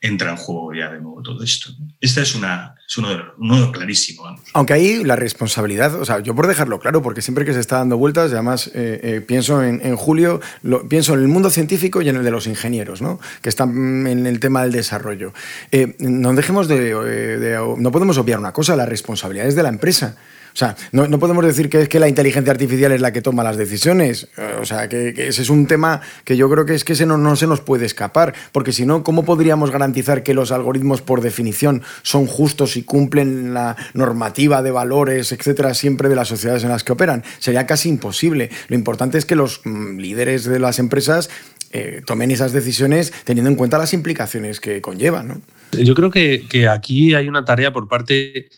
[0.01, 1.69] entra en juego ya de nuevo todo esto.
[1.99, 4.23] Este es, una, es uno, clarísimo.
[4.53, 7.77] Aunque ahí la responsabilidad, o sea, yo por dejarlo claro, porque siempre que se está
[7.77, 12.09] dando vueltas, además eh, eh, pienso en, Julio, lo, pienso en el mundo científico y
[12.09, 13.19] en el de los ingenieros, ¿no?
[13.43, 15.33] que están en el tema del desarrollo.
[15.71, 20.17] Eh, no dejemos de, no podemos obviar una cosa, la responsabilidad es de la empresa.
[20.53, 23.43] O sea, no, podemos decir que es que la inteligencia artificial es la que toma
[23.43, 24.27] las decisiones.
[24.59, 27.35] O sea, que, ese es un tema que yo creo que es que no, no
[27.35, 28.33] se nos puede escapar.
[28.51, 33.53] Porque si no, ¿cómo podríamos garantizar que los algoritmos, por definición, son justos y cumplen
[33.53, 37.23] la normativa de valores, etcétera, siempre de las sociedades en las que operan?
[37.39, 38.49] Sería casi imposible.
[38.67, 41.29] Lo importante es que los mm, líderes de las empresas
[41.71, 45.27] eh, tomen esas decisiones teniendo en cuenta las implicaciones que conllevan.
[45.27, 45.41] ¿no?
[45.71, 48.49] Yo creo que aquí hay una tarea por parte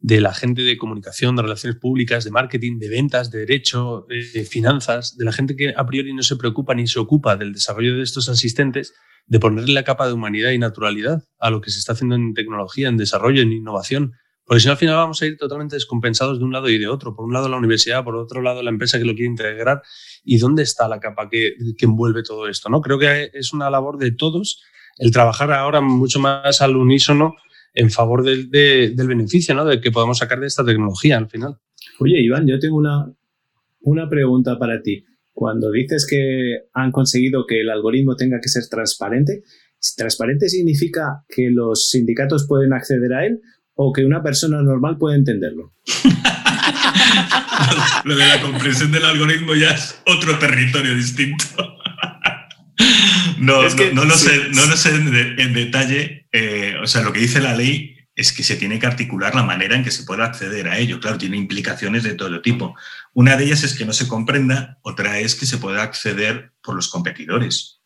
[0.00, 4.44] de la gente de comunicación, de relaciones públicas, de marketing, de ventas, de derecho, de
[4.44, 7.96] finanzas, de la gente que a priori no se preocupa ni se ocupa del desarrollo
[7.96, 8.94] de estos asistentes,
[9.26, 12.32] de ponerle la capa de humanidad y naturalidad a lo que se está haciendo en
[12.32, 14.14] tecnología, en desarrollo, en innovación.
[14.44, 16.88] Porque si no, al final vamos a ir totalmente descompensados de un lado y de
[16.88, 17.14] otro.
[17.14, 19.82] Por un lado la universidad, por otro lado la empresa que lo quiere integrar.
[20.24, 22.70] ¿Y dónde está la capa que, que envuelve todo esto?
[22.70, 22.80] ¿no?
[22.80, 24.62] Creo que es una labor de todos
[24.96, 27.34] el trabajar ahora mucho más al unísono
[27.74, 29.64] en favor del, del beneficio, ¿no?
[29.64, 31.58] De que podamos sacar de esta tecnología al final.
[32.00, 33.12] Oye, Iván, yo tengo una,
[33.80, 35.04] una pregunta para ti.
[35.32, 39.42] Cuando dices que han conseguido que el algoritmo tenga que ser transparente,
[39.96, 43.40] ¿transparente significa que los sindicatos pueden acceder a él
[43.74, 45.74] o que una persona normal puede entenderlo?
[48.04, 51.44] Lo de la comprensión del algoritmo ya es otro territorio distinto.
[53.40, 56.26] No, no, lo sé, no lo sé en, detalle.
[56.32, 59.44] Eh, o sea, lo que dice la ley es que se tiene que articular la
[59.44, 60.98] manera en que se pueda acceder a ello.
[60.98, 62.74] Claro, tiene implicaciones de todo tipo.
[63.14, 66.74] Una de ellas es que no se comprenda, otra es que se pueda acceder por
[66.74, 67.80] los competidores,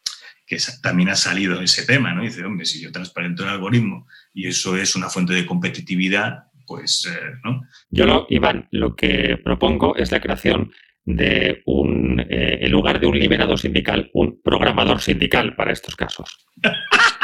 [0.47, 2.23] que también ha salido ese tema, ¿no?
[2.23, 7.07] Dice, hombre, si yo transparento el algoritmo y eso es una fuente de competitividad, pues,
[7.13, 7.69] eh, ¿no?
[7.91, 10.73] Yo, lo, Iván, lo que propongo es la creación
[11.05, 16.47] de un, eh, en lugar de un liberado sindical, un programador sindical para estos casos.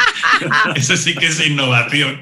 [0.76, 2.20] Eso sí que es innovación.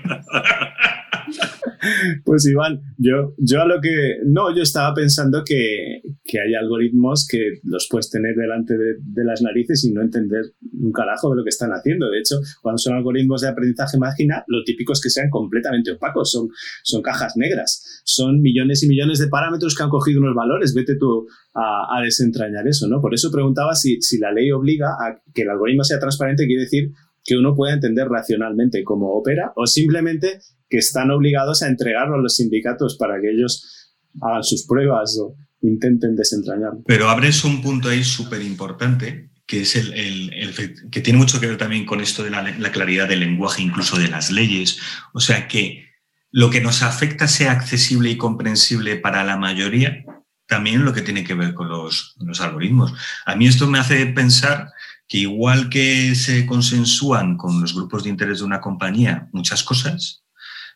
[2.24, 4.18] Pues Iván, yo, yo a lo que...
[4.26, 9.42] No, yo estaba pensando que, que hay algoritmos que los puedes tener delante de, las
[9.42, 12.10] narices y no entender un carajo de lo que están haciendo.
[12.10, 16.30] De hecho, cuando son algoritmos de aprendizaje máquina, lo típico es que sean completamente opacos,
[16.30, 16.48] son,
[16.82, 20.74] son cajas negras, son millones y millones de parámetros que han cogido unos valores.
[20.74, 23.00] Vete tú a, a desentrañar eso, ¿no?
[23.00, 26.62] Por eso preguntaba si, si la ley obliga a que el algoritmo sea transparente, quiere
[26.62, 26.92] decir
[27.26, 32.22] que uno pueda entender racionalmente cómo opera o simplemente que están obligados a entregarlo a
[32.22, 36.82] los sindicatos para que ellos hagan sus pruebas o intenten desentrañarlo.
[36.86, 40.52] Pero abres un punto ahí súper importante que es el,
[40.90, 43.96] que tiene mucho que ver también con esto de la, la, claridad del lenguaje, incluso
[43.96, 44.80] de las leyes.
[45.12, 45.86] O sea, que
[46.32, 50.04] lo que nos afecta sea accesible y comprensible para la mayoría,
[50.46, 52.92] también lo que tiene que ver con los, los algoritmos.
[53.24, 54.70] A mí esto me hace pensar
[55.08, 60.24] que igual que se consensúan con los grupos de interés de una compañía muchas cosas,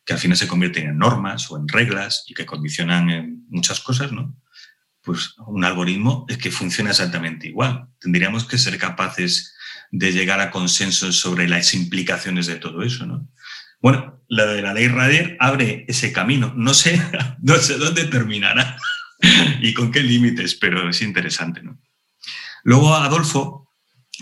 [0.04, 4.12] que al final se convierten en normas o en reglas y que condicionan muchas cosas,
[4.12, 4.36] ¿no?
[5.02, 7.88] Pues un algoritmo es que funciona exactamente igual.
[7.98, 9.54] Tendríamos que ser capaces
[9.90, 13.28] de llegar a consensos sobre las implicaciones de todo eso, ¿no?
[13.80, 16.52] Bueno, la de la ley Rader abre ese camino.
[16.54, 17.00] No sé,
[17.42, 18.76] no sé dónde terminará
[19.60, 21.80] y con qué límites, pero es interesante, ¿no?
[22.62, 23.69] Luego, Adolfo,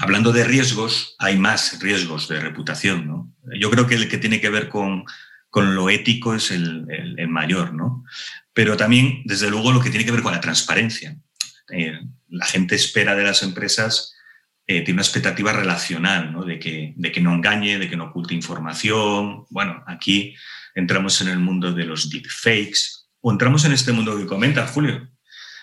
[0.01, 3.33] hablando de riesgos, hay más riesgos de reputación, ¿no?
[3.59, 5.05] Yo creo que el que tiene que ver con,
[5.51, 8.05] con lo ético es el, el, mayor, ¿no?
[8.53, 11.17] Pero también, desde luego, lo que tiene que ver con la transparencia.
[11.71, 14.15] Eh, la gente espera de las empresas,
[14.67, 16.45] eh, tiene una expectativa relacional, ¿no?
[16.45, 19.47] De que, de que no engañe, de que no oculte información.
[19.49, 20.35] Bueno, aquí
[20.75, 25.11] entramos en el mundo de los deepfakes o entramos en este mundo que comenta Julio,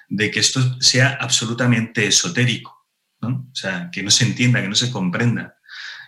[0.09, 2.74] de que esto sea absolutamente esotérico,
[3.21, 3.47] ¿no?
[3.51, 5.57] O sea, que no se entienda, que no se comprenda.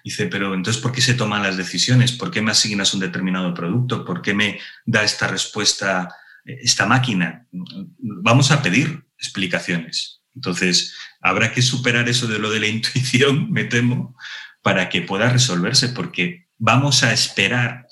[0.04, 2.12] Dice, pero entonces, ¿por qué se toman las decisiones?
[2.12, 4.06] ¿Por qué me asignas un determinado producto?
[4.06, 6.10] ¿Por qué me da esta respuesta
[6.46, 7.46] esta máquina?
[7.52, 10.22] Vamos a pedir explicaciones.
[10.34, 14.16] Entonces, habrá que superar eso de lo de la intuición, me temo,
[14.62, 17.88] para que pueda resolverse, porque vamos a esperar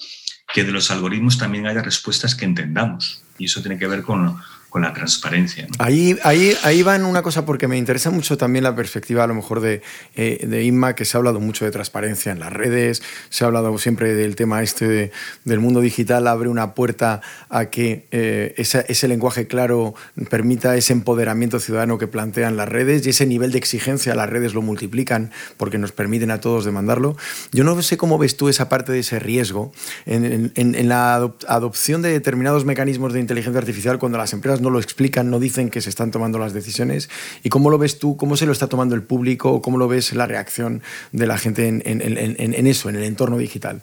[0.53, 3.23] que de los algoritmos también haya respuestas que entendamos.
[3.37, 4.39] Y eso tiene que ver con,
[4.75, 5.67] con la transparencia.
[5.79, 9.33] Ahí, ahí, ahí va una cosa porque me interesa mucho también la perspectiva a lo
[9.33, 9.81] mejor de,
[10.17, 13.47] eh, de Inma, que se ha hablado mucho de transparencia en las redes, se ha
[13.47, 15.13] hablado siempre del tema este
[15.45, 19.95] del mundo digital, abre una puerta a que eh, ese lenguaje claro
[20.29, 24.53] permita ese empoderamiento ciudadano que plantean las redes y ese nivel de exigencia las redes
[24.53, 27.15] lo multiplican porque nos permiten a todos demandarlo.
[27.53, 29.71] Yo no sé cómo ves tú esa parte de ese riesgo
[30.05, 34.71] en, en, en la adopción de determinados mecanismos de inteligencia artificial cuando las empresas no
[34.71, 37.09] lo explican, no dicen que se están tomando las decisiones.
[37.43, 38.17] ¿Y cómo lo ves tú?
[38.17, 39.61] ¿Cómo se lo está tomando el público?
[39.61, 43.81] ¿Cómo lo ves la reacción de la gente en, eso, en el entorno digital?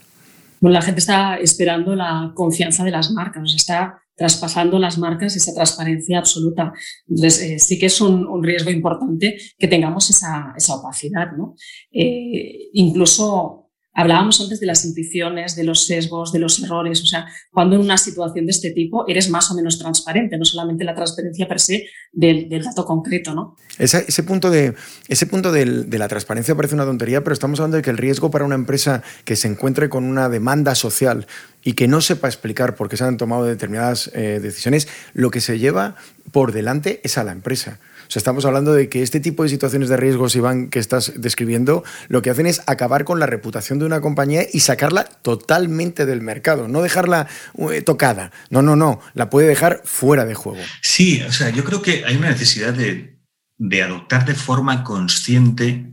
[0.61, 5.55] Bueno, la gente está esperando la confianza de las marcas, está traspasando las marcas esa
[5.55, 6.73] transparencia absoluta.
[7.09, 11.33] Entonces, eh, sí que es un, riesgo importante que tengamos esa, esa opacidad.
[11.37, 11.55] ¿no?
[11.91, 13.62] Eh, incluso
[13.95, 17.03] Hablábamos antes de las intuiciones, de los sesgos, de los errores.
[17.03, 20.47] O sea, cuando en una situación de este tipo eres más o menos transparente, no
[20.47, 23.57] solamente la transparencia per se del, dato concreto, ¿no?
[23.79, 24.75] Ese, punto, de,
[25.09, 28.31] ese punto de, la transparencia parece una tontería, pero estamos hablando de que el riesgo
[28.31, 31.27] para una empresa que se encuentre con una demanda social
[31.63, 35.43] y que no sepa explicar por qué se han tomado determinadas eh, decisiones, lo que
[35.43, 35.97] se lleva
[36.31, 37.79] por delante es a la empresa
[38.17, 42.23] estamos hablando de que este tipo de situaciones de riesgos, Iván, que estás describiendo, lo
[42.23, 46.69] que hacen es acabar con la reputación de una compañía y sacarla totalmente del mercado,
[46.69, 47.29] no dejarla
[47.71, 48.33] eh, tocada.
[48.51, 50.63] No, no, no, la puede dejar fuera de juego.
[50.83, 53.19] Sí, o sea, yo creo que hay una necesidad de,
[53.59, 55.93] de adoptar de forma consciente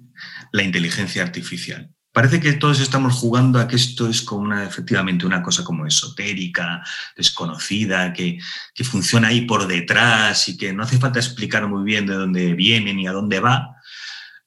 [0.52, 1.94] la inteligencia artificial.
[2.12, 5.86] Parece que todos estamos jugando a que esto es como una, efectivamente una cosa como
[5.86, 6.84] esotérica,
[7.16, 8.40] desconocida, que,
[8.74, 12.54] que funciona ahí por detrás y que no hace falta explicar muy bien de dónde
[12.56, 13.76] viene ni a dónde va.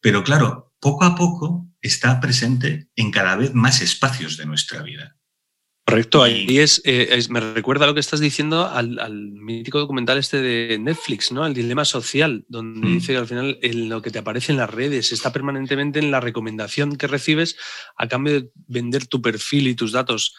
[0.00, 5.16] Pero claro, poco a poco está presente en cada vez más espacios de nuestra vida.
[5.84, 10.78] Correcto, ahí eh, es, me recuerda lo que estás diciendo al, mítico documental este de
[10.78, 11.44] Netflix, ¿no?
[11.44, 12.92] El dilema social, donde mm.
[12.94, 16.12] dice que al final en lo que te aparece en las redes está permanentemente en
[16.12, 17.56] la recomendación que recibes
[17.96, 20.36] a cambio de vender tu perfil y tus datos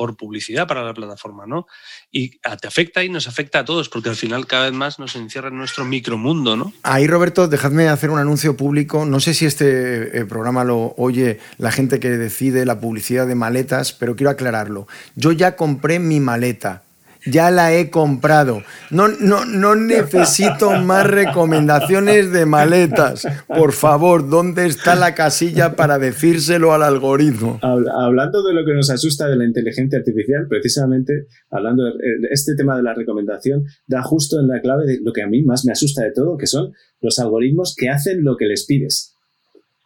[0.00, 1.66] por publicidad para la plataforma, ¿no?
[2.10, 5.14] Y te afecta y nos afecta a todos, porque al final cada vez más nos
[5.14, 6.72] encierra en nuestro micromundo, ¿no?
[6.82, 9.04] Ahí, Roberto, dejadme hacer un anuncio público.
[9.04, 13.34] No sé si este eh, programa lo oye la gente que decide la publicidad de
[13.34, 14.88] maletas, pero quiero aclararlo.
[15.16, 16.82] Yo ya compré mi maleta
[17.26, 18.62] ya la he comprado.
[18.90, 23.26] No, no, no necesito más recomendaciones de maletas.
[23.46, 27.58] Por favor, ¿dónde está la casilla para decírselo al algoritmo?
[27.62, 31.92] Hablando de lo que nos asusta de la inteligencia artificial, precisamente hablando de
[32.30, 35.42] este tema de la recomendación, da justo en la clave de lo que a mí
[35.42, 39.14] más me asusta de todo, que son los algoritmos que hacen lo que les pides.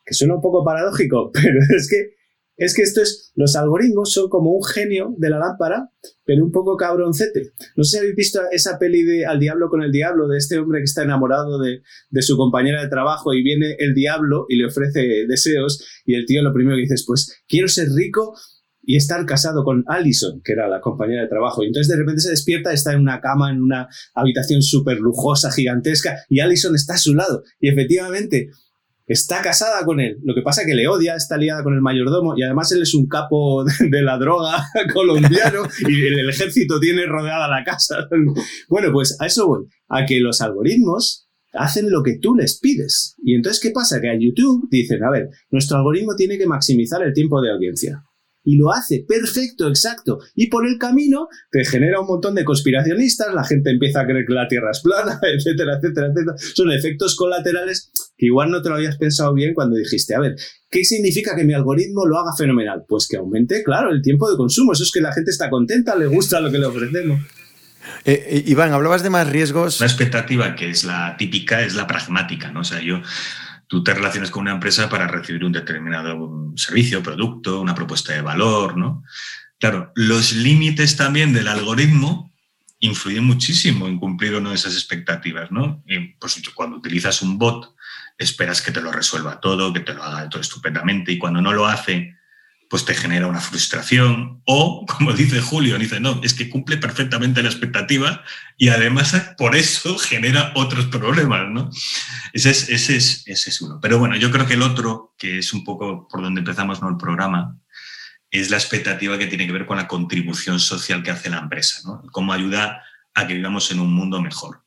[0.04, 2.14] Que suena un poco paradójico, pero es que
[2.56, 5.90] es que esto es, los algoritmos son como un genio de la lámpara,
[6.24, 7.52] pero un poco cabroncete.
[7.76, 10.58] No sé si habéis visto esa peli de Al diablo con el diablo, de este
[10.58, 11.82] hombre que está enamorado de,
[12.22, 16.42] su compañera de trabajo y viene el diablo y le ofrece deseos y el tío
[16.42, 18.34] lo primero que dice es, pues quiero ser rico
[18.86, 21.62] y estar casado con Allison, que era la compañera de trabajo.
[21.62, 25.50] Y entonces de repente se despierta, está en una cama, en una habitación súper lujosa,
[25.50, 27.42] gigantesca, y Allison está a su lado.
[27.60, 28.50] Y efectivamente
[29.06, 30.18] está casada con él.
[30.24, 32.82] Lo que pasa es que le odia, está liada con el mayordomo, y además él
[32.82, 38.08] es un capo de la droga colombiano, y el ejército tiene rodeada la casa.
[38.68, 43.14] Bueno, pues a eso voy, a que los algoritmos hacen lo que tú les pides.
[43.22, 44.00] Y entonces, ¿qué pasa?
[44.00, 48.02] Que a YouTube dicen, a ver, nuestro algoritmo tiene que maximizar el tiempo de audiencia
[48.44, 50.18] y lo hace perfecto, exacto.
[50.34, 54.26] Y por el camino te genera un montón de conspiracionistas, la gente empieza a creer
[54.26, 56.36] que la Tierra es plana, etcétera, etcétera, etcétera.
[56.54, 60.36] Son efectos colaterales que igual no te lo habías pensado bien cuando dijiste, a ver,
[60.70, 62.84] ¿qué significa que mi algoritmo lo haga fenomenal?
[62.86, 64.72] Pues que aumente, claro, el tiempo de consumo.
[64.72, 67.20] Eso es que la gente está contenta, le gusta lo que le ofrecemos.
[68.04, 69.80] Eh, eh, Iván, hablabas de más riesgos.
[69.80, 72.60] La expectativa que es la típica es la pragmática, ¿no?
[72.60, 73.00] O sea, yo
[73.74, 78.22] tú te relacionas con una empresa para recibir un determinado servicio, producto, una propuesta de
[78.22, 79.02] valor, ¿no?
[79.58, 82.32] Claro, los límites también del algoritmo
[82.78, 85.82] influyen muchísimo en cumplir o no esas expectativas, ¿no?
[85.88, 87.74] Y, pues, cuando utilizas un bot,
[88.16, 91.52] esperas que te lo resuelva todo, que te lo haga todo estupendamente, y cuando no
[91.52, 92.13] lo hace,
[92.74, 94.42] pues te genera una frustración.
[94.46, 98.24] O, como dice Julio, dice, no, es que cumple perfectamente la expectativa
[98.58, 101.70] y además por eso genera otros problemas, ¿no?
[102.32, 103.78] Ese es, ese es, ese es uno.
[103.80, 106.88] Pero bueno, yo creo que el otro, que es un poco por donde empezamos ¿no?
[106.88, 107.56] el programa,
[108.28, 111.80] es la expectativa que tiene que ver con la contribución social que hace la empresa,
[111.84, 112.02] ¿no?
[112.10, 112.82] Cómo ayuda
[113.14, 114.64] a que vivamos en un mundo mejor.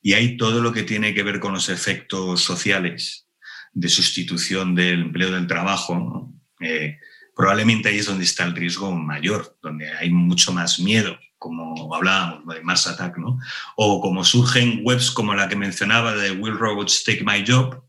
[0.00, 3.26] Y hay todo lo que tiene que ver con los efectos sociales
[3.74, 6.32] de sustitución del empleo del trabajo.
[6.58, 6.96] Eh,
[7.34, 12.54] probablemente ahí es donde está el riesgo mayor, donde hay mucho más miedo, como hablábamos
[12.54, 13.38] de Mars Attack, ¿no?
[13.76, 17.82] O como surgen webs como la que mencionaba de Will Robots Take My Job,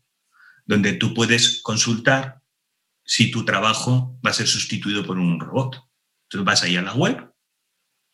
[0.66, 2.40] donde tú puedes consultar
[3.04, 5.84] si tu trabajo va a ser sustituido por un robot.
[6.24, 7.30] Entonces vas ahí a la web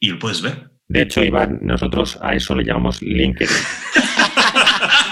[0.00, 0.70] y lo puedes ver.
[0.88, 3.56] De hecho, Iván, nosotros a eso le llamamos LinkedIn.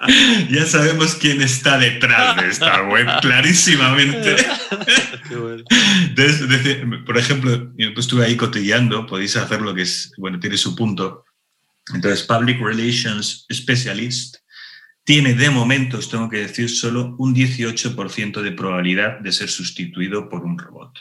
[0.50, 4.36] ya sabemos quién está detrás de esta web, clarísimamente.
[7.04, 11.24] por ejemplo, yo estuve ahí cotilleando, podéis hacer lo que es, bueno, tiene su punto.
[11.94, 14.36] Entonces, Public Relations Specialist
[15.04, 20.28] tiene de momento, os tengo que decir, solo un 18% de probabilidad de ser sustituido
[20.28, 20.98] por un robot.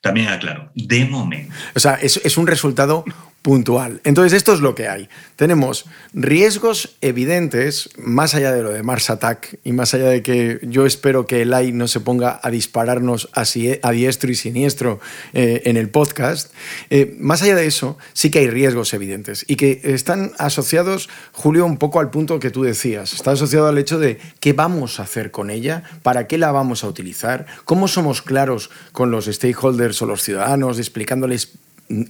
[0.00, 1.54] También aclaro, de momento.
[1.74, 3.04] O sea, es, es un resultado
[3.46, 4.00] puntual.
[4.02, 5.08] Entonces, esto es lo que hay.
[5.36, 10.58] Tenemos riesgos evidentes, más allá de lo de Mars Attack y más allá de que
[10.62, 14.98] yo espero que el AI no se ponga a dispararnos así, a diestro y siniestro
[15.32, 16.52] eh, en el podcast.
[16.90, 21.66] Eh, más allá de eso, sí que hay riesgos evidentes y que están asociados, Julio,
[21.66, 23.12] un poco al punto que tú decías.
[23.12, 26.82] Está asociado al hecho de qué vamos a hacer con ella, para qué la vamos
[26.82, 31.52] a utilizar, cómo somos claros con los stakeholders o los ciudadanos, explicándoles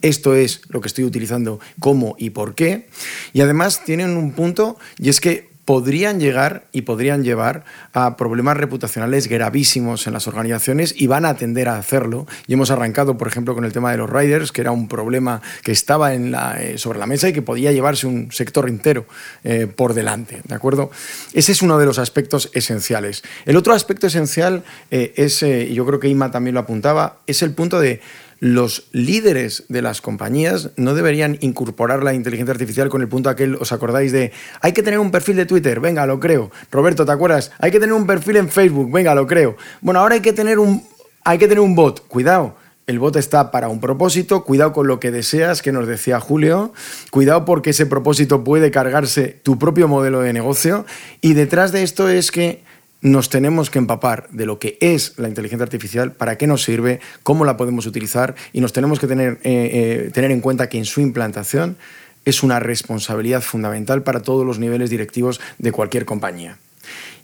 [0.03, 2.89] esto es lo que estoy utilizando, cómo y por qué.
[3.33, 8.57] Y además tienen un punto y es que podrían llegar y podrían llevar a problemas
[8.57, 12.27] reputacionales gravísimos en las organizaciones y van a tender a hacerlo.
[12.47, 15.43] Y hemos arrancado, por ejemplo, con el tema de los riders, que era un problema
[15.65, 19.07] que estaba en eh, sobre la mesa y que podía llevarse un sector entero
[19.43, 20.41] eh, por delante.
[20.45, 20.93] ¿De acuerdo?
[21.35, 23.25] Ese es uno de los aspectos esenciales.
[23.45, 24.63] El otro aspecto esencial
[24.93, 28.01] eh, es, y yo creo que Ima también lo apuntaba, es el punto de
[28.39, 33.57] los líderes de las compañías no deberían incorporar la inteligencia artificial con el punto aquel,
[33.57, 35.81] ¿os acordáis de, hay que tener un perfil de Twitter?
[35.81, 36.51] Venga, lo creo.
[36.71, 37.53] Roberto, ¿te acuerdas?
[37.59, 39.57] Hay que tener un perfil en Facebook, venga, lo creo.
[39.81, 40.87] Bueno, ahora hay que tener un,
[41.25, 42.57] hay que tener un bot, cuidado.
[42.87, 46.73] El bot está para un propósito, cuidado con lo que deseas, que nos decía Julio,
[47.11, 50.87] cuidado porque ese propósito puede cargarse tu propio modelo de negocio
[51.21, 52.63] y detrás de esto es que
[53.07, 56.99] nos tenemos que empapar de lo que es la inteligencia artificial, para qué nos sirve,
[57.23, 60.77] cómo la podemos utilizar y nos tenemos que tener, eh, eh, tener en cuenta que
[60.77, 61.77] en su implantación
[62.25, 66.59] es una responsabilidad fundamental para todos los niveles directivos de cualquier compañía.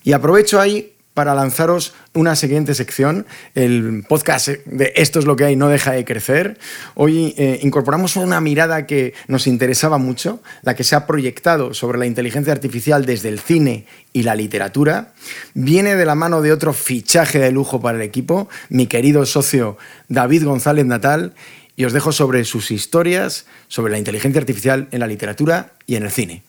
[0.05, 5.45] Y aprovecho ahí para lanzaros una siguiente sección, el podcast de Esto es lo que
[5.45, 6.59] hay, no deja de crecer.
[6.95, 11.99] Hoy eh, incorporamos una mirada que nos interesaba mucho, la que se ha proyectado sobre
[11.99, 15.13] la inteligencia artificial desde el cine y la literatura.
[15.55, 19.77] Viene de la mano de otro fichaje de lujo para el equipo, mi querido socio
[20.09, 21.35] David González Natal,
[21.77, 26.05] y os dejo sobre sus historias sobre la inteligencia artificial en la literatura y en
[26.05, 26.43] el cine.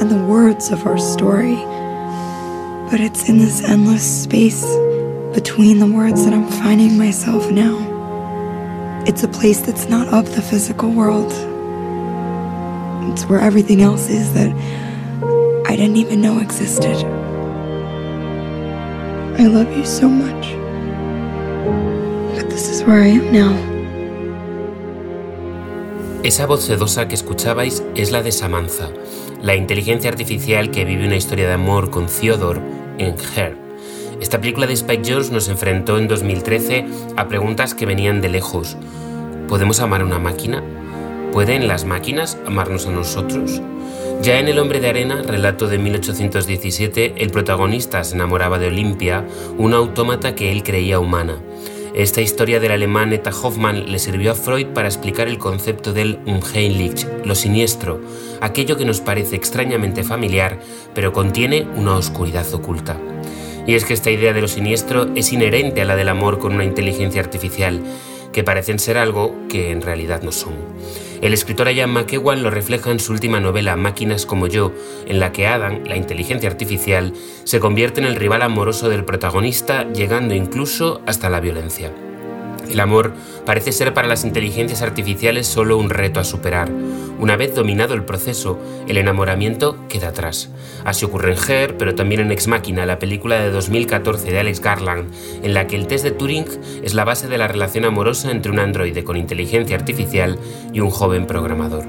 [0.00, 1.56] And the words of our story.
[2.90, 4.64] But it's in this endless space
[5.34, 7.76] between the words that I'm finding myself now.
[9.06, 11.30] It's a place that's not of the physical world.
[13.12, 14.50] It's where everything else is that
[15.66, 16.96] I didn't even know existed.
[19.38, 20.54] I love you so much.
[22.36, 23.70] But this is where I am now.
[26.22, 28.90] Esa voz sedosa que escuchabais es la de Samantha,
[29.42, 32.60] la inteligencia artificial que vive una historia de amor con Theodore
[32.98, 33.56] en Her.
[34.20, 36.84] Esta película de Spike Jones nos enfrentó en 2013
[37.16, 38.76] a preguntas que venían de lejos.
[39.48, 40.62] ¿Podemos amar a una máquina?
[41.32, 43.62] ¿Pueden las máquinas amarnos a nosotros?
[44.20, 49.24] Ya en El hombre de arena, relato de 1817, el protagonista se enamoraba de Olimpia,
[49.56, 51.40] una autómata que él creía humana.
[52.00, 56.18] Esta historia del alemán Eta Hoffmann le sirvió a Freud para explicar el concepto del
[56.24, 58.00] Unheimlich, lo siniestro,
[58.40, 60.60] aquello que nos parece extrañamente familiar,
[60.94, 62.96] pero contiene una oscuridad oculta.
[63.66, 66.54] Y es que esta idea de lo siniestro es inherente a la del amor con
[66.54, 67.82] una inteligencia artificial,
[68.32, 70.54] que parecen ser algo que en realidad no son.
[71.22, 74.72] El escritor Ian McEwan lo refleja en su última novela Máquinas como yo,
[75.06, 77.12] en la que Adam, la inteligencia artificial,
[77.44, 81.92] se convierte en el rival amoroso del protagonista, llegando incluso hasta la violencia.
[82.70, 83.12] El amor
[83.44, 86.70] parece ser para las inteligencias artificiales solo un reto a superar.
[87.18, 90.50] Una vez dominado el proceso, el enamoramiento queda atrás.
[90.84, 94.60] Así ocurre en Her, pero también en Ex Machina, la película de 2014 de Alex
[94.60, 95.12] Garland,
[95.42, 96.46] en la que el test de Turing
[96.82, 100.38] es la base de la relación amorosa entre un androide con inteligencia artificial
[100.72, 101.84] y un joven programador.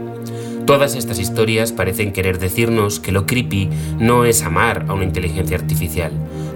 [0.66, 3.70] Todas estas historias parecen querer decirnos que lo creepy
[4.00, 6.12] no es amar a una inteligencia artificial.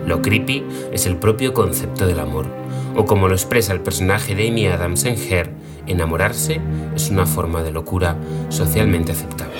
[0.05, 2.64] Lo creepy es el propio concepto del amor.
[2.97, 5.51] O como lo expresa el personaje de Amy Adams en Her,
[5.85, 6.61] enamorarse
[6.95, 8.15] es una forma de locura
[8.49, 9.55] socialmente aceptable.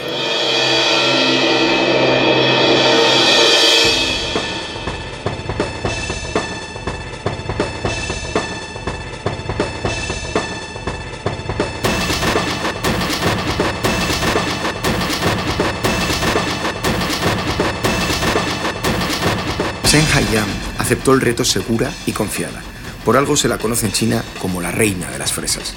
[20.15, 22.61] Haiyang aceptó el reto segura y confiada.
[23.05, 25.75] Por algo se la conoce en China como la reina de las fresas.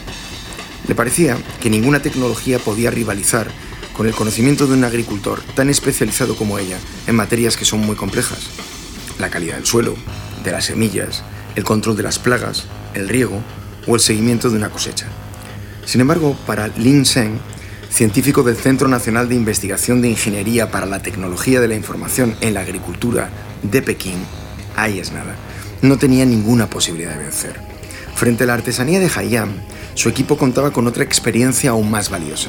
[0.89, 3.49] Le parecía que ninguna tecnología podía rivalizar
[3.95, 7.97] con el conocimiento de un agricultor tan especializado como ella en materias que son muy
[7.97, 8.47] complejas.
[9.19, 9.95] La calidad del suelo,
[10.43, 11.23] de las semillas,
[11.55, 12.65] el control de las plagas,
[12.95, 13.43] el riego
[13.87, 15.07] o el seguimiento de una cosecha.
[15.85, 17.39] Sin embargo, para Lin Sheng,
[17.91, 22.55] científico del Centro Nacional de Investigación de Ingeniería para la Tecnología de la Información en
[22.55, 23.29] la Agricultura
[23.63, 24.25] de Pekín,
[24.77, 25.37] ahí es nada.
[25.81, 27.61] No tenía ninguna posibilidad de vencer.
[28.17, 29.63] Frente a la artesanía de Haiyang,
[29.95, 32.49] su equipo contaba con otra experiencia aún más valiosa,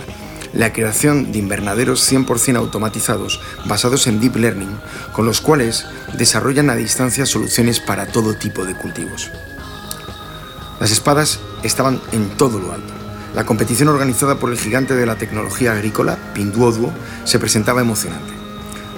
[0.52, 4.80] la creación de invernaderos 100% automatizados basados en Deep Learning,
[5.14, 5.86] con los cuales
[6.18, 9.30] desarrollan a distancia soluciones para todo tipo de cultivos.
[10.80, 12.94] Las espadas estaban en todo lo alto.
[13.36, 16.92] La competición organizada por el gigante de la tecnología agrícola, Pinduoduo,
[17.26, 18.34] se presentaba emocionante.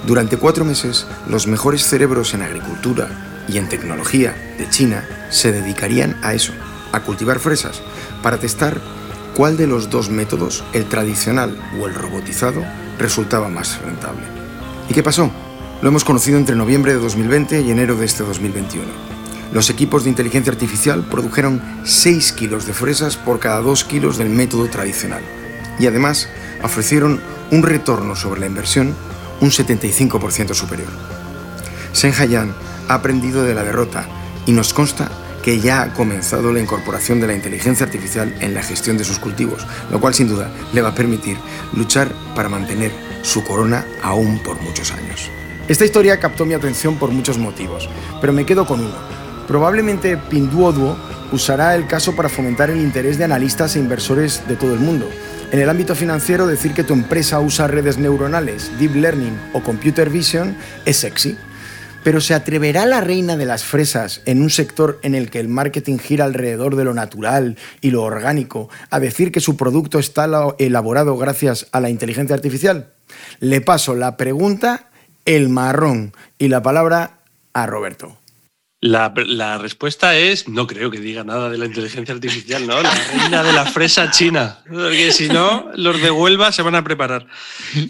[0.08, 6.18] Durante cuatro meses, los mejores cerebros en agricultura y en tecnología de China se dedicarían
[6.22, 6.54] a eso,
[6.92, 7.82] a cultivar fresas,
[8.22, 8.82] para testar
[9.36, 12.64] cuál de los dos métodos, el tradicional o el robotizado,
[12.98, 14.24] resultaba más rentable.
[14.90, 15.32] ¿Y qué pasó?
[15.82, 18.86] Lo hemos conocido entre noviembre de 2020 y enero de este 2021.
[19.52, 24.30] Los equipos de inteligencia artificial produjeron 6 kilos de fresas por cada 2 kilos del
[24.30, 25.22] método tradicional.
[25.80, 26.30] Y además
[26.64, 27.20] ofrecieron
[27.52, 28.96] un retorno sobre la inversión
[29.42, 31.11] un 75% superior.
[31.94, 32.14] Shen
[32.88, 34.06] ha aprendido de la derrota
[34.46, 35.10] y nos consta
[35.44, 39.20] que ya ha comenzado la incorporación de la inteligencia artificial en la gestión de sus
[39.20, 41.38] cultivos, lo cual sin duda le va a permitir
[41.74, 45.30] luchar para mantener su corona aún por muchos años.
[45.68, 47.90] Esta historia captó mi atención por muchos motivos,
[48.20, 48.96] pero me quedo con uno.
[49.48, 50.98] Probablemente Pinduoduo
[51.32, 55.10] usará el caso para fomentar el interés de analistas e inversores de todo el mundo.
[55.52, 60.10] En el ámbito financiero, decir que tu empresa usa redes neuronales, deep learning o computer
[60.10, 61.38] vision es sexy.
[62.04, 65.48] Pero ¿se atreverá la reina de las fresas en un sector en el que el
[65.48, 70.28] marketing gira alrededor de lo natural y lo orgánico a decir que su producto está
[70.58, 72.94] elaborado gracias a la inteligencia artificial?
[73.40, 74.90] Le paso la pregunta,
[75.26, 77.20] el marrón y la palabra
[77.54, 78.21] a Roberto.
[78.84, 82.82] La, la, respuesta es, no creo que diga nada de la inteligencia artificial, ¿no?
[82.82, 84.58] La reina de la fresa china.
[84.68, 87.28] Porque si no, los de Huelva se van a preparar.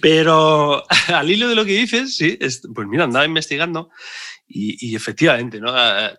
[0.01, 2.37] Pero al hilo de lo que dices, sí,
[2.75, 3.89] pues mira, andaba investigando
[4.49, 5.73] y, y efectivamente, ¿no?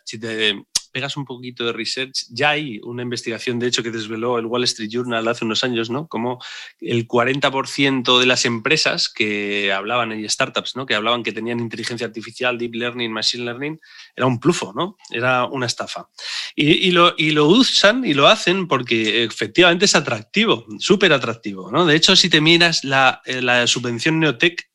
[0.06, 0.54] Si te,
[0.92, 4.64] pegas un poquito de research, ya hay una investigación, de hecho, que desveló el Wall
[4.64, 6.06] Street Journal hace unos años, ¿no?
[6.06, 6.38] Como
[6.80, 10.86] el 40% de las empresas que hablaban, y startups, ¿no?
[10.86, 13.80] Que hablaban que tenían inteligencia artificial, deep learning, machine learning,
[14.14, 14.96] era un plufo, ¿no?
[15.10, 16.08] Era una estafa.
[16.54, 21.86] Y, lo, y lo usan y lo hacen porque efectivamente es atractivo, súper atractivo, ¿no?
[21.86, 24.68] De hecho, si te miras la, eh, la subvención Neotech,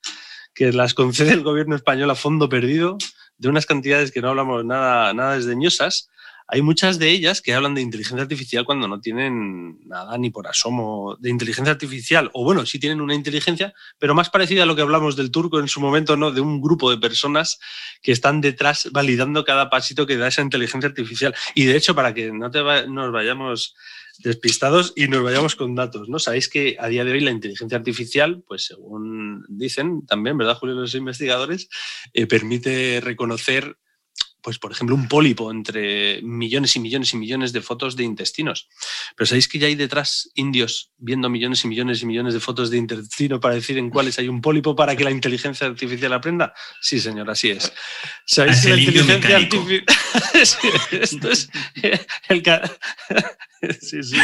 [0.54, 2.98] que las concede el gobierno español a fondo perdido,
[3.38, 6.10] de unas cantidades que no hablamos nada, nada desdeñosas,
[6.48, 10.48] hay muchas de ellas que hablan de inteligencia artificial cuando no tienen nada ni por
[10.48, 14.76] asomo de inteligencia artificial, o bueno, sí tienen una inteligencia, pero más parecida a lo
[14.76, 16.32] que hablamos del turco en su momento, ¿no?
[16.32, 17.60] De un grupo de personas
[18.02, 21.36] que están detrás validando cada pasito que da esa inteligencia artificial.
[21.54, 23.76] Y de hecho, para que no nos vayamos
[24.20, 26.18] despistados y nos vayamos con datos, ¿no?
[26.18, 30.76] Sabéis que a día de hoy la inteligencia artificial, pues según dicen también, ¿verdad, Julio,
[30.76, 31.70] los investigadores,
[32.14, 33.78] eh, permite reconocer
[34.48, 38.70] pues por ejemplo, un pólipo entre millones y millones y millones de fotos de intestinos.
[39.14, 42.70] Pero ¿sabéis que ya hay detrás indios viendo millones y millones y millones de fotos
[42.70, 46.54] de intestino para decir en cuáles hay un pólipo para que la inteligencia artificial aprenda?
[46.82, 47.74] Sí, señor, así es.
[48.26, 49.84] ¿Sabéis que la inteligencia artificial...
[51.02, 51.50] Esto es
[52.30, 52.42] el...
[53.82, 54.18] sí, sí.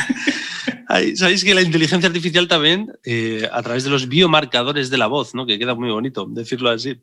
[1.15, 5.33] Sabéis que la inteligencia artificial también, eh, a través de los biomarcadores de la voz,
[5.33, 5.45] ¿no?
[5.45, 7.01] que queda muy bonito decirlo así,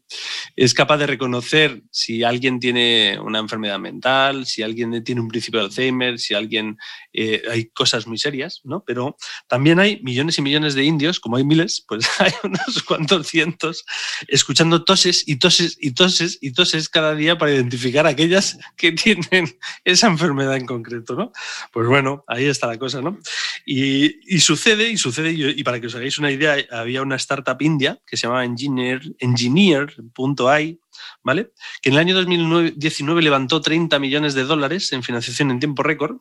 [0.56, 5.60] es capaz de reconocer si alguien tiene una enfermedad mental, si alguien tiene un principio
[5.60, 6.78] de Alzheimer, si alguien...
[7.12, 8.84] Eh, hay cosas muy serias, ¿no?
[8.84, 9.16] pero
[9.48, 13.84] también hay millones y millones de indios, como hay miles, pues hay unos cuantos cientos,
[14.28, 19.58] escuchando toses y toses y toses y toses cada día para identificar aquellas que tienen
[19.84, 21.14] esa enfermedad en concreto.
[21.14, 21.32] ¿no?
[21.72, 23.18] Pues bueno, ahí está la cosa, ¿no?
[23.64, 28.00] Y, sucede, y sucede, y, para que os hagáis una idea, había una startup india
[28.06, 30.79] que se llamaba Engineer, Engineer.ai,
[31.22, 31.52] ¿vale?
[31.82, 36.18] Que en el año 2019 levantó 30 millones de dólares en financiación en tiempo récord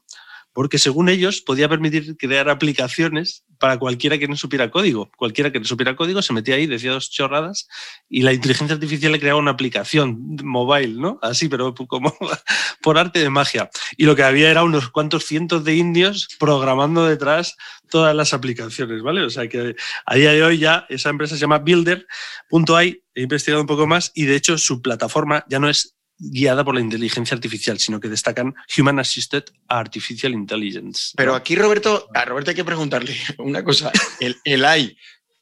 [0.53, 5.11] porque según ellos podía permitir crear aplicaciones para cualquiera que no supiera código.
[5.17, 7.67] Cualquiera que no supiera código se metía ahí, decía dos chorradas
[8.09, 11.19] y la inteligencia artificial le creaba una aplicación mobile, ¿no?
[11.21, 12.15] Así, pero como
[12.81, 13.69] por arte de magia.
[13.97, 17.55] Y lo que había era unos cuantos cientos de indios programando detrás
[17.89, 19.23] todas las aplicaciones, ¿vale?
[19.23, 19.75] O sea que
[20.05, 24.11] a día de hoy ya esa empresa se llama Builder.ai, he investigado un poco más
[24.15, 28.09] y de hecho su plataforma ya no es guiada por la inteligencia artificial, sino que
[28.09, 31.13] destacan Human Assisted Artificial Intelligence.
[31.15, 33.91] Pero aquí, Roberto, a Roberto hay que preguntarle una cosa.
[34.19, 34.97] El, el AI,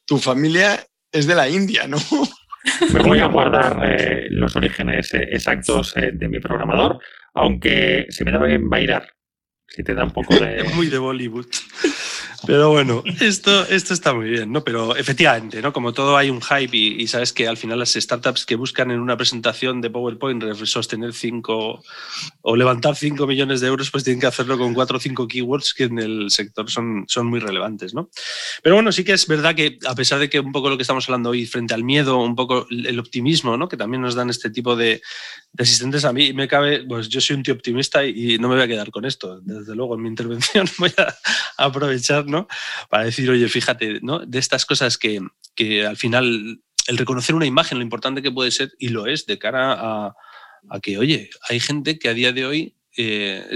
[0.06, 1.98] tu familia es de la India, ¿no?
[2.92, 6.98] Me voy a guardar eh, los orígenes eh, exactos eh, de mi programador,
[7.34, 9.08] aunque se me da bien bailar.
[9.66, 10.64] Si te da un poco de.
[10.74, 11.46] Muy de Bollywood.
[12.46, 14.62] Pero bueno, esto, esto está muy bien, ¿no?
[14.62, 15.72] Pero efectivamente, ¿no?
[15.72, 19.00] Como todo hay un hype y, sabes que al final las startups que buscan en
[19.00, 21.82] una presentación de PowerPoint sostener 5
[22.42, 25.74] o levantar 5 millones de euros, pues tienen que hacerlo con 4 o 5 keywords
[25.74, 28.10] que en el sector son, son muy relevantes, ¿no?
[28.62, 30.82] Pero bueno, sí que es verdad que a pesar de que un poco lo que
[30.82, 33.68] estamos hablando hoy frente al miedo, un poco el optimismo, ¿no?
[33.68, 35.00] Que también nos dan este tipo de,
[35.56, 38.64] asistentes a mí, me cabe, pues yo soy un tío optimista y, no me voy
[38.64, 39.40] a quedar con esto.
[39.40, 41.14] Desde luego, en mi intervención voy a
[41.56, 42.26] aprovechar
[42.88, 44.20] para decir, oye, fíjate, ¿no?
[44.20, 45.20] De estas cosas que,
[45.54, 49.26] que al final el reconocer una imagen, lo importante que puede ser, y lo es,
[49.26, 50.16] de cara a,
[50.70, 53.46] a que, oye, hay gente que a día de hoy eh,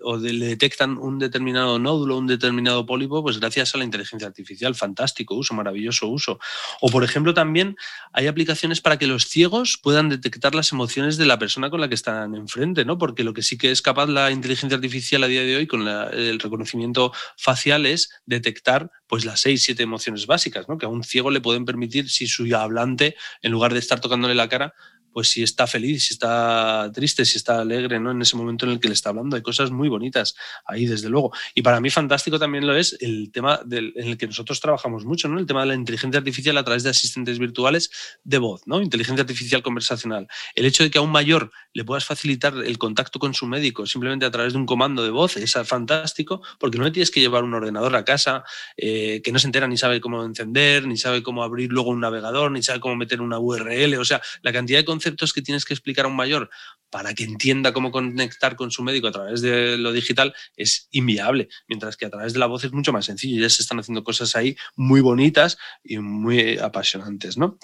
[0.00, 4.74] o le detectan un determinado nódulo, un determinado pólipo, pues gracias a la inteligencia artificial.
[4.74, 6.40] Fantástico uso, maravilloso uso.
[6.80, 7.76] O, por ejemplo, también
[8.14, 11.88] hay aplicaciones para que los ciegos puedan detectar las emociones de la persona con la
[11.90, 12.96] que están enfrente, ¿no?
[12.96, 15.86] Porque lo que sí que es capaz la inteligencia artificial a día de hoy con
[15.86, 20.78] el reconocimiento facial es detectar pues las seis, siete emociones básicas, ¿no?
[20.78, 24.34] Que a un ciego le pueden permitir, si su hablante, en lugar de estar tocándole
[24.34, 24.72] la cara,
[25.18, 28.12] pues si está feliz, si está triste, si está alegre, ¿no?
[28.12, 31.08] En ese momento en el que le está hablando, hay cosas muy bonitas ahí, desde
[31.08, 31.32] luego.
[31.56, 35.04] Y para mí fantástico también lo es el tema del, en el que nosotros trabajamos
[35.04, 35.40] mucho, ¿no?
[35.40, 37.90] El tema de la inteligencia artificial a través de asistentes virtuales
[38.22, 38.80] de voz, ¿no?
[38.80, 40.28] Inteligencia artificial conversacional.
[40.54, 43.86] El hecho de que a un mayor le puedas facilitar el contacto con su médico
[43.86, 47.18] simplemente a través de un comando de voz es fantástico, porque no le tienes que
[47.18, 48.44] llevar un ordenador a casa
[48.76, 51.98] eh, que no se entera ni sabe cómo encender, ni sabe cómo abrir luego un
[51.98, 53.96] navegador, ni sabe cómo meter una URL.
[53.96, 56.50] O sea, la cantidad de conceptos que tienes que explicar a un mayor
[56.90, 61.48] para que entienda cómo conectar con su médico a través de lo digital es inviable,
[61.68, 63.42] mientras que a través de la voz es mucho más sencillo.
[63.42, 67.58] Ya se están haciendo cosas ahí muy bonitas y muy apasionantes, ¿no?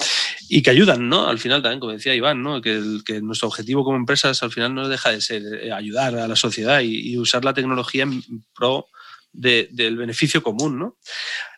[0.48, 1.26] Y que ayudan, ¿no?
[1.26, 2.60] Al final también, como decía Iván, ¿no?
[2.60, 6.28] Que, que nuestro objetivo como empresas al final no deja de ser eh, ayudar a
[6.28, 8.22] la sociedad y, y usar la tecnología en
[8.54, 8.88] pro
[9.34, 10.78] del beneficio común.
[10.78, 10.96] ¿no?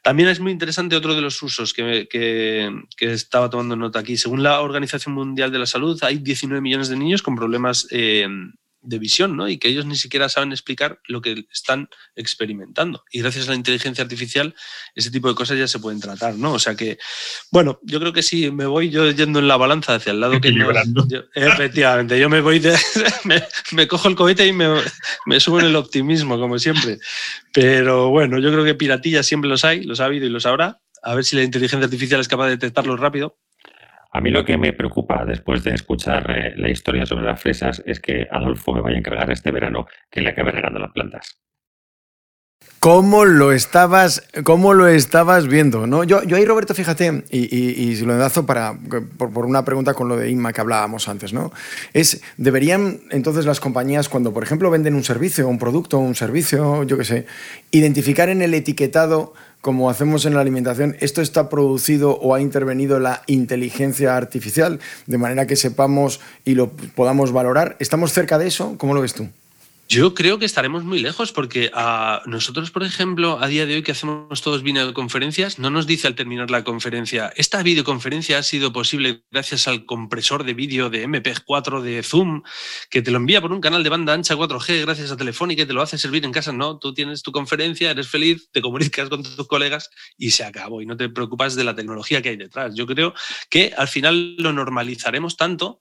[0.03, 4.17] También es muy interesante otro de los usos que, que, estaba tomando nota aquí.
[4.17, 8.27] Según la Organización Mundial de la Salud, hay 19 millones de niños con problemas eh,
[8.87, 9.49] de visión, ¿no?
[9.49, 13.05] Y que ellos ni siquiera saben explicar lo que están experimentando.
[13.11, 14.55] Y gracias a la inteligencia artificial,
[14.95, 16.53] ese tipo de cosas ya se pueden tratar, ¿no?
[16.53, 16.99] O sea que,
[17.51, 20.41] bueno, yo creo que sí, me voy yo yendo en la balanza hacia el lado
[20.41, 20.67] que yo,
[21.35, 22.77] efectivamente, yo me voy de,
[23.73, 24.69] me, cojo el cohete y me,
[25.27, 26.99] me subo en el optimismo, como siempre.
[27.53, 30.81] Pero bueno, yo creo que piratillas siempre los hay, los ha habido y los habrá.
[31.03, 33.37] A ver si la inteligencia artificial es capaz de detectarlos rápido
[34.11, 37.83] a mí lo que me preocupa después de escuchar eh, la historia sobre las fresas
[37.87, 41.39] es que Adolfo me vaya a encargar este verano que le acabe regando las plantas.
[42.79, 45.89] ¿Cómo lo estabas, cómo lo estabas viendo?
[45.89, 46.05] ¿no?
[46.05, 48.79] Yo, yo ahí, Roberto, fíjate, y, y, lo enlazo para,
[49.19, 51.53] por, una pregunta con lo de Inma que hablábamos antes, ¿no?
[51.93, 56.85] Es, ¿deberían entonces las compañías, cuando por ejemplo venden un servicio, un producto, un servicio,
[56.85, 57.27] yo qué sé,
[57.73, 59.35] identificar en el etiquetado
[59.67, 65.19] como hacemos en la alimentación, esto está producido o ha intervenido la inteligencia artificial, de
[65.19, 67.75] manera que sepamos y lo podamos valorar.
[67.81, 68.79] ¿Estamos cerca de eso?
[68.79, 69.29] ¿Cómo lo ves tú?
[69.89, 73.83] Yo creo que estaremos muy lejos porque a nosotros, por ejemplo, a día de hoy
[73.85, 78.73] que hacemos todos videoconferencias, no nos dice al terminar la conferencia, esta videoconferencia ha sido
[78.73, 82.43] posible gracias al compresor de vídeo de MP4 de Zoom,
[82.91, 85.67] que te lo envía por un canal de banda ancha 4G gracias a Telefónica y
[85.67, 86.53] te lo hace servir en casa.
[86.53, 90.83] No, tú tienes tu conferencia, eres feliz, te comunicas con tus colegas y se acabó
[90.83, 92.75] y no te preocupas de la tecnología que hay detrás.
[92.75, 93.15] Yo creo
[93.51, 95.81] que al final lo normalizaremos tanto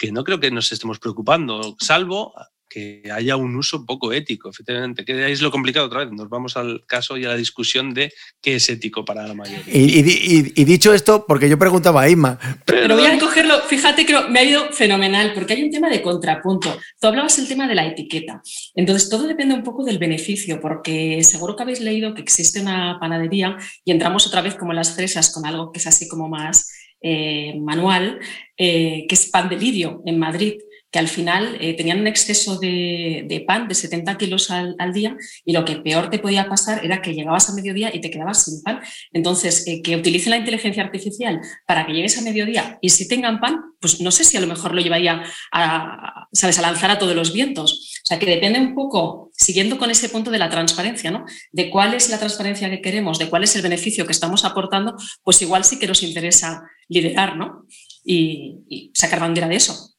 [0.00, 2.32] que no creo que nos estemos preocupando, salvo
[2.70, 5.04] que haya un uso poco ético, efectivamente.
[5.04, 6.12] Que ahí es lo complicado otra vez.
[6.12, 9.62] Nos vamos al caso y a la discusión de qué es ético para la mayoría.
[9.66, 12.38] Y, dicho esto, porque yo preguntaba a Isma.
[12.64, 16.00] Pero, voy a cogerlo, fíjate que me ha ido fenomenal, porque hay un tema de
[16.00, 16.78] contrapunto.
[17.00, 18.40] Tú hablabas el tema de la etiqueta.
[18.74, 22.98] Entonces, todo depende un poco del beneficio, porque seguro que habéis leído que existe una
[23.00, 26.28] panadería y entramos otra vez como en las fresas con algo que es así como
[26.28, 26.70] más
[27.02, 28.20] eh, manual,
[28.56, 30.54] eh, que es pan de lirio en Madrid
[30.90, 35.52] que al final eh, tenían un exceso de, pan de 70 kilos al, día y
[35.52, 38.62] lo que peor te podía pasar era que llegabas a mediodía y te quedabas sin
[38.62, 38.80] pan.
[39.12, 43.40] Entonces, eh, que utilicen la inteligencia artificial para que llegues a mediodía y si tengan
[43.40, 45.22] pan, pues no sé si a lo mejor lo llevaría
[45.52, 46.58] a, ¿sabes?
[46.58, 48.00] a lanzar a todos los vientos.
[48.02, 51.24] O sea, que depende un poco, siguiendo con ese punto de la transparencia, ¿no?
[51.52, 54.96] De cuál es la transparencia que queremos, de cuál es el beneficio que estamos aportando,
[55.22, 57.66] pues igual sí que nos interesa liderar, ¿no?
[58.04, 59.89] Y, y sacar bandera de eso.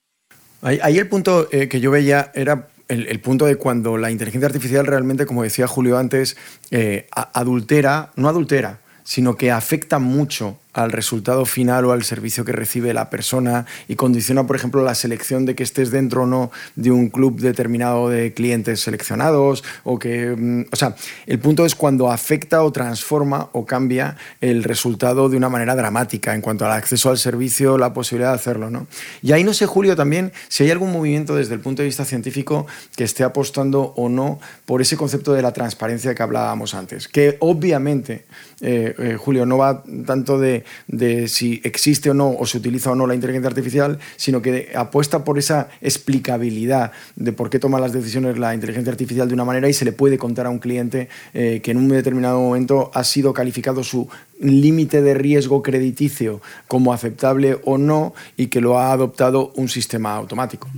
[0.62, 4.86] Ahí, el punto eh, que yo veía era el, punto de cuando la inteligencia artificial
[4.86, 6.38] realmente, como decía Julio antes,
[6.70, 12.52] eh, adultera, no adultera, sino que afecta mucho al resultado final o al servicio que
[12.52, 16.52] recibe la persona y condiciona, por ejemplo, la selección de que estés dentro o no
[16.76, 20.96] de un club determinado de clientes seleccionados o que, mm, o sea,
[21.26, 26.34] el punto es cuando afecta o transforma o cambia el resultado de una manera dramática
[26.34, 28.88] en cuanto al acceso al servicio, la posibilidad de hacerlo, ¿no?
[29.22, 32.06] Y ahí no sé, Julio, también si hay algún movimiento desde el punto de vista
[32.06, 32.66] científico
[32.96, 37.38] que esté apostando o no por ese concepto de la transparencia que hablábamos antes, que
[37.40, 38.26] obviamente,
[38.62, 42.92] eh, eh, Julio, no va tanto de de, si existe o no, o se utiliza
[42.92, 47.80] o no la inteligencia artificial, sino que apuesta por esa explicabilidad de por qué toma
[47.80, 50.60] las decisiones la inteligencia artificial de una manera y se le puede contar a un
[50.60, 54.10] cliente eh, que en un determinado momento ha sido calificado su
[54.40, 60.16] límite de riesgo crediticio como aceptable o no y que lo ha adoptado un sistema
[60.16, 60.70] automático.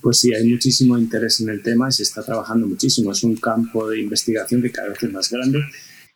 [0.00, 3.12] Pues sí, hay muchísimo interés en el tema y se está trabajando muchísimo.
[3.12, 5.60] Es un campo de investigación que cada vez es más grande,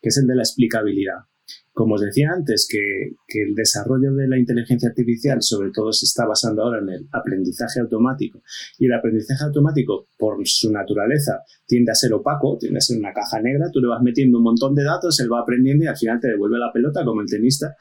[0.01, 1.25] que es el de la explicabilidad.
[1.73, 6.27] Como os decía antes, que, el desarrollo de la inteligencia artificial sobre todo se está
[6.27, 8.43] basando ahora en el aprendizaje automático.
[8.79, 13.13] Y el aprendizaje automático por su naturaleza tiende a ser opaco, tiende a ser una
[13.13, 15.97] caja negra, tú le vas metiendo un montón de datos, él va aprendiendo y al
[15.97, 17.75] final te devuelve la pelota como el tenista,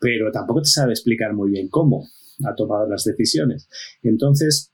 [0.00, 2.08] pero tampoco te sabe explicar muy bien cómo
[2.44, 3.68] ha tomado las decisiones.
[4.02, 4.72] Entonces,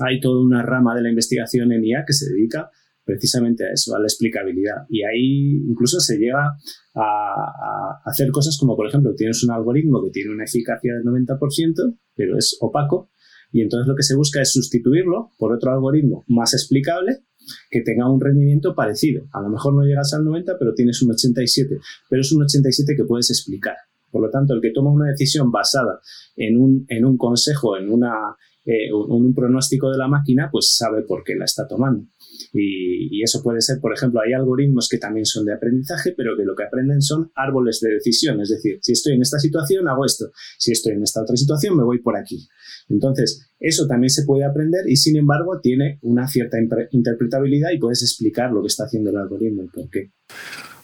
[0.00, 2.70] hay toda una rama de la investigación en IA que se dedica
[3.04, 4.86] precisamente a eso, a la explicabilidad.
[4.88, 6.56] Y ahí incluso se llega
[6.94, 11.98] a, hacer cosas como, por ejemplo, tienes un algoritmo que tiene una eficacia del 90%,
[12.14, 13.10] pero es opaco,
[13.52, 17.24] y entonces lo que se busca es sustituirlo por otro algoritmo más explicable
[17.70, 19.24] que tenga un rendimiento parecido.
[19.32, 21.78] A lo mejor no llegas al 90, pero tienes un 87,
[22.08, 23.76] pero es un 87 que puedes explicar.
[24.10, 26.00] Por lo tanto, el que toma una decisión basada
[26.36, 31.02] en un, en un consejo, en una, eh, un pronóstico de la máquina, pues sabe
[31.02, 32.06] por qué la está tomando.
[32.52, 36.44] Y, eso puede ser, por ejemplo, hay algoritmos que también son de aprendizaje, pero que
[36.44, 38.40] lo que aprenden son árboles de decisión.
[38.40, 40.30] Es decir, si estoy en esta situación, hago esto.
[40.58, 42.48] Si estoy en esta otra situación, me voy por aquí.
[42.88, 46.58] Entonces, eso también se puede aprender y, sin embargo, tiene una cierta
[46.90, 50.10] interpretabilidad y puedes explicar lo que está haciendo el algoritmo y por qué.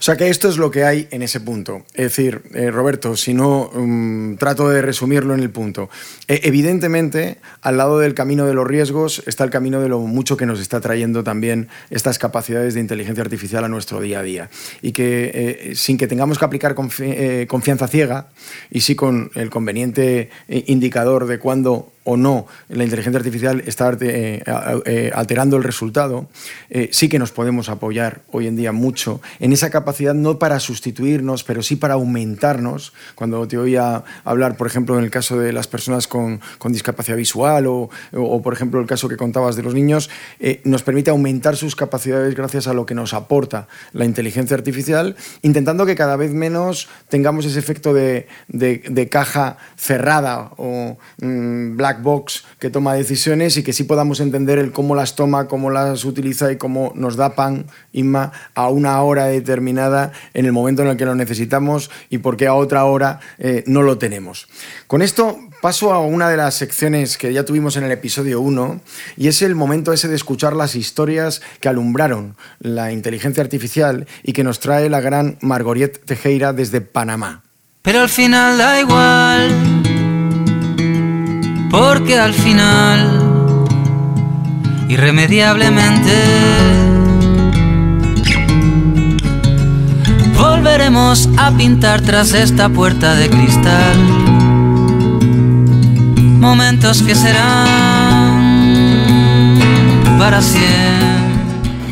[0.01, 1.85] O sea que esto es lo que hay en ese punto.
[1.93, 5.91] Es decir, eh, Roberto, si no um, trato de resumirlo en el punto.
[6.29, 10.37] E, evidentemente, al lado del camino de los riesgos está el camino de lo mucho
[10.37, 14.51] que nos está trayendo también estas capacidades de inteligencia artificial a nuestro día a día.
[14.83, 18.29] Y que eh, sin que tengamos que aplicar eh, confianza ciega
[18.71, 24.43] y sí con el conveniente indicador de cuándo o no la inteligencia artificial está eh,
[24.87, 26.27] eh, alterando el resultado,
[26.71, 30.59] eh, sí que nos podemos apoyar hoy en día mucho en esa capacidad, no para
[30.59, 32.95] sustituirnos, pero sí para aumentarnos.
[33.15, 37.67] Cuando te oía hablar, por ejemplo, en el caso de las personas con, discapacidad visual
[37.67, 37.91] o,
[38.43, 40.09] por ejemplo, el caso que contabas de los niños,
[40.65, 45.85] nos permite aumentar sus capacidades gracias a lo que nos aporta la inteligencia artificial, intentando
[45.85, 48.29] que cada vez menos tengamos ese efecto de,
[49.11, 54.73] caja cerrada o mm, black box que toma decisiones y que sí podamos entender el
[54.73, 59.27] cómo las toma, cómo las utiliza y cómo nos da pan, Inma, a una hora
[59.27, 63.21] determinada en el momento en el que lo necesitamos y por qué a otra hora
[63.39, 64.49] eh, no lo tenemos.
[64.87, 68.81] Con esto paso a una de las secciones que ya tuvimos en el episodio 1
[69.17, 74.33] y es el momento ese de escuchar las historias que alumbraron la inteligencia artificial y
[74.33, 77.43] que nos trae la gran Margoriet Tejera desde Panamá.
[77.83, 79.88] Pero al final da igual
[81.71, 83.67] porque al final,
[84.89, 86.15] irremediablemente,
[90.37, 93.97] volveremos a pintar tras esta puerta de cristal
[96.39, 98.39] momentos que serán
[100.19, 100.89] para siempre.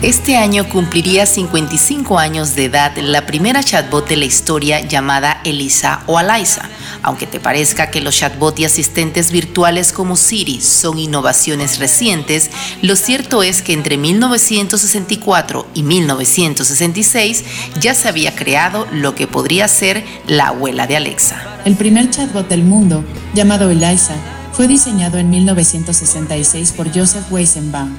[0.02, 6.02] Este año cumpliría 55 años de edad la primera chatbot de la historia llamada Elisa
[6.06, 6.68] o Alisa
[7.02, 12.50] aunque te parezca que los chatbots y asistentes virtuales como Siri son innovaciones recientes,
[12.82, 17.44] lo cierto es que entre 1964 y 1966
[17.80, 21.60] ya se había creado lo que podría ser la abuela de Alexa.
[21.64, 24.14] El primer chatbot del mundo, llamado Eliza,
[24.52, 27.96] fue diseñado en 1966 por Joseph Weizenbaum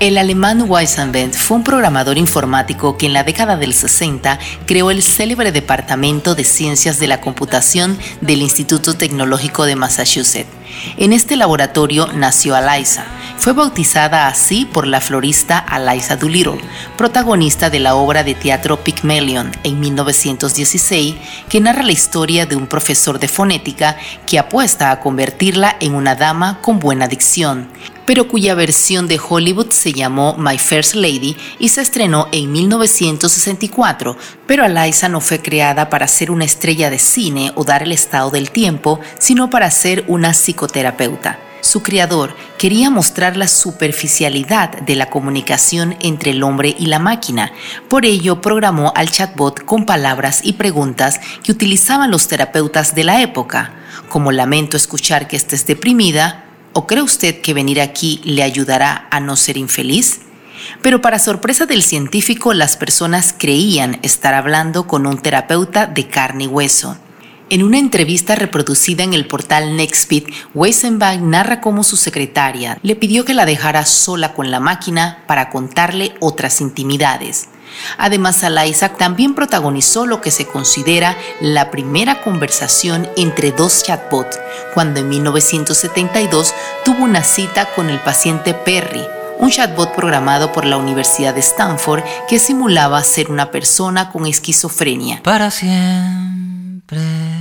[0.00, 5.02] el alemán Weizenbend fue un programador informático que en la década del 60 creó el
[5.02, 10.48] célebre Departamento de Ciencias de la Computación del Instituto Tecnológico de Massachusetts.
[10.96, 13.04] En este laboratorio nació Eliza.
[13.36, 16.60] Fue bautizada así por la florista Eliza Doolittle,
[16.96, 21.16] protagonista de la obra de teatro Pygmalion en 1916,
[21.50, 23.96] que narra la historia de un profesor de fonética
[24.26, 27.68] que apuesta a convertirla en una dama con buena dicción
[28.10, 34.16] pero cuya versión de Hollywood se llamó My First Lady y se estrenó en 1964,
[34.48, 38.32] pero Eliza no fue creada para ser una estrella de cine o dar el estado
[38.32, 41.38] del tiempo, sino para ser una psicoterapeuta.
[41.60, 47.52] Su creador quería mostrar la superficialidad de la comunicación entre el hombre y la máquina.
[47.88, 53.22] Por ello, programó al chatbot con palabras y preguntas que utilizaban los terapeutas de la
[53.22, 53.72] época,
[54.08, 59.18] como lamento escuchar que estés deprimida, ¿O cree usted que venir aquí le ayudará a
[59.18, 60.20] no ser infeliz?
[60.82, 66.44] Pero para sorpresa del científico, las personas creían estar hablando con un terapeuta de carne
[66.44, 66.96] y hueso.
[67.48, 73.24] En una entrevista reproducida en el portal Nextbit, Weisenbach narra cómo su secretaria le pidió
[73.24, 77.48] que la dejara sola con la máquina para contarle otras intimidades.
[77.98, 84.38] Además, Alaisa también protagonizó lo que se considera la primera conversación entre dos chatbots,
[84.74, 86.54] cuando en 1972
[86.84, 89.06] tuvo una cita con el paciente Perry,
[89.38, 95.22] un chatbot programado por la Universidad de Stanford que simulaba ser una persona con esquizofrenia.
[95.22, 97.39] Para siempre.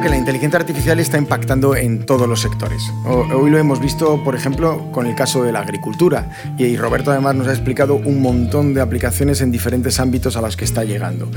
[0.00, 2.82] Que la inteligencia artificial está impactando en todos los sectores.
[3.04, 6.30] Hoy lo hemos visto, por ejemplo, con el caso de la agricultura.
[6.56, 10.56] Y Roberto además nos ha explicado un montón de aplicaciones en diferentes ámbitos a las
[10.56, 11.28] que está llegando.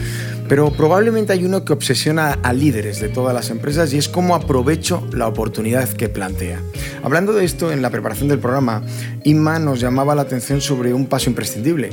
[0.47, 4.35] Pero probablemente hay uno que obsesiona a líderes de todas las empresas y es cómo
[4.35, 6.59] aprovecho la oportunidad que plantea.
[7.03, 8.83] Hablando de esto, en la preparación del programa,
[9.25, 11.89] Inma nos llamaba la atención sobre un paso imprescindible,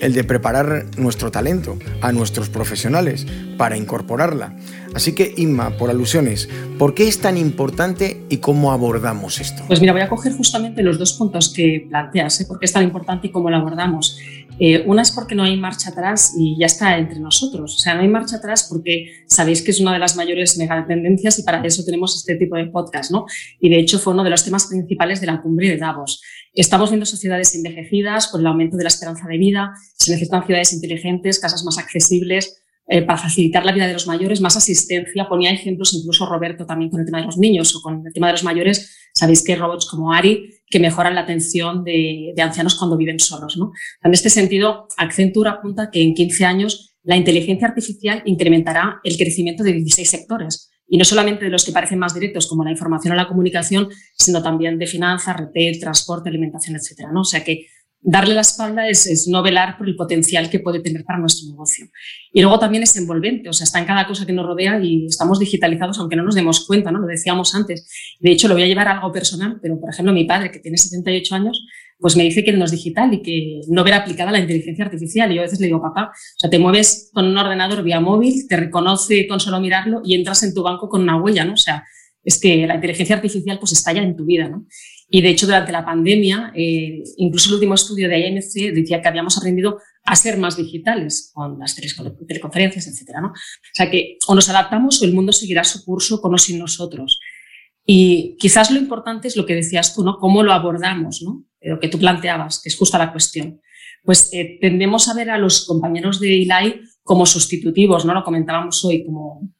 [0.00, 3.26] el de preparar nuestro talento a nuestros profesionales
[3.56, 4.56] para incorporarla.
[4.94, 9.64] Así que, Inma, por alusiones, ¿por qué es tan importante y cómo abordamos esto?
[9.66, 12.46] Pues mira, voy a coger justamente los dos puntos que planteas, ¿eh?
[12.46, 14.18] por qué es tan importante y cómo lo abordamos.
[14.60, 17.74] Eh, una es porque no hay marcha atrás y ya está entre nosotros.
[17.74, 21.38] O sea, no hay marcha atrás porque sabéis que es una de las mayores megatendencias
[21.40, 23.26] y para eso tenemos este tipo de podcast, ¿no?
[23.60, 26.22] Y de hecho fue uno de los temas principales de la cumbre de Davos.
[26.54, 30.72] Estamos viendo sociedades envejecidas por el aumento de la esperanza de vida, se necesitan ciudades
[30.72, 35.26] inteligentes, casas más accesibles, eh, para facilitar la vida de los mayores, más asistencia.
[35.26, 38.26] Ponía ejemplos incluso Roberto también con el tema de los niños o con el tema
[38.26, 39.08] de los mayores.
[39.14, 43.56] Sabéis que hay robots como Ari que mejoran la atención de, ancianos cuando viven solos.
[43.56, 43.72] ¿no?
[44.02, 49.64] En este sentido, Accenture apunta que en 15 años la inteligencia artificial incrementará el crecimiento
[49.64, 50.70] de 16 sectores.
[50.94, 53.88] Y no solamente de los que parecen más directos, como la información o la comunicación,
[54.16, 57.08] sino también de finanzas, retail, transporte, alimentación, etc.
[57.12, 57.22] ¿no?
[57.22, 57.66] O sea que
[58.00, 61.86] darle la espalda es, no velar por el potencial que puede tener para nuestro negocio.
[62.32, 65.06] Y luego también es envolvente, o sea, está en cada cosa que nos rodea y
[65.06, 67.00] estamos digitalizados aunque no nos demos cuenta, ¿no?
[67.00, 67.90] Lo decíamos antes.
[68.20, 70.60] De hecho, lo voy a llevar a algo personal, pero por ejemplo, mi padre, que
[70.60, 71.66] tiene 78 años,
[71.98, 75.30] pues me dice que no es digital y que no verá aplicada la inteligencia artificial.
[75.30, 78.00] Y yo a veces le digo, papá, o sea, te mueves con un ordenador vía
[78.00, 81.54] móvil, te reconoce con solo mirarlo y entras en tu banco con una huella, ¿no?
[81.54, 81.84] O sea,
[82.22, 84.66] es que la inteligencia artificial pues está ya en tu vida, ¿no?
[85.08, 89.08] Y de hecho, durante la pandemia, eh, incluso el último estudio de IMC decía que
[89.08, 93.18] habíamos aprendido a ser más digitales con las teleconferencias, etc.
[93.20, 93.28] ¿no?
[93.28, 96.58] O sea que o nos adaptamos o el mundo seguirá su curso con o sin
[96.58, 97.20] nosotros.
[97.86, 100.16] Y quizás lo importante es lo que decías tú, ¿no?
[100.16, 101.44] Cómo lo abordamos, ¿no?
[101.64, 103.60] Lo que tú planteabas, que es justa la cuestión.
[104.02, 108.14] Pues eh, tendemos a ver a los compañeros de ILAI como sustitutivos, ¿no?
[108.14, 109.50] Lo comentábamos hoy, como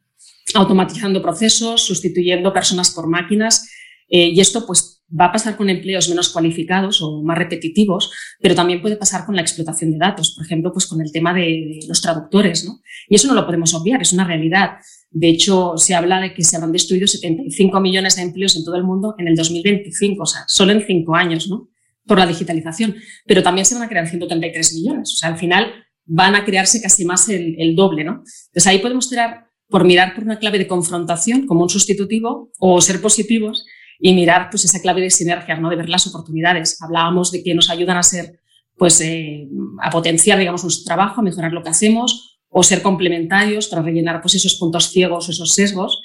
[0.55, 3.69] automatizando procesos, sustituyendo personas por máquinas.
[4.09, 8.55] Eh, y esto, pues, va a pasar con empleos menos cualificados o más repetitivos, pero
[8.55, 11.81] también puede pasar con la explotación de datos, por ejemplo, pues con el tema de,
[11.87, 12.81] los traductores, ¿no?
[13.09, 14.79] Y eso no lo podemos obviar, es una realidad.
[15.11, 18.77] De hecho, se habla de que se habrán destruido 75 millones de empleos en todo
[18.77, 21.69] el mundo en el 2025, o sea, solo en cinco años, ¿no?
[22.07, 22.97] Por la digitalización.
[23.27, 25.73] Pero también se van a crear 133 millones, o sea, al final
[26.07, 28.23] van a crearse casi más el, el doble, ¿no?
[28.47, 32.81] Entonces ahí podemos tirar por mirar por una clave de confrontación como un sustitutivo o
[32.81, 33.65] ser positivos
[33.99, 35.71] y mirar pues, esa clave de sinergias, ¿no?
[35.71, 36.81] de ver las oportunidades.
[36.83, 38.41] Hablábamos de que nos ayudan a ser,
[38.77, 39.49] pues, eh,
[39.83, 44.21] a potenciar digamos, nuestro trabajo, a mejorar lo que hacemos o ser complementarios para rellenar
[44.21, 46.03] pues, esos puntos ciegos esos sesgos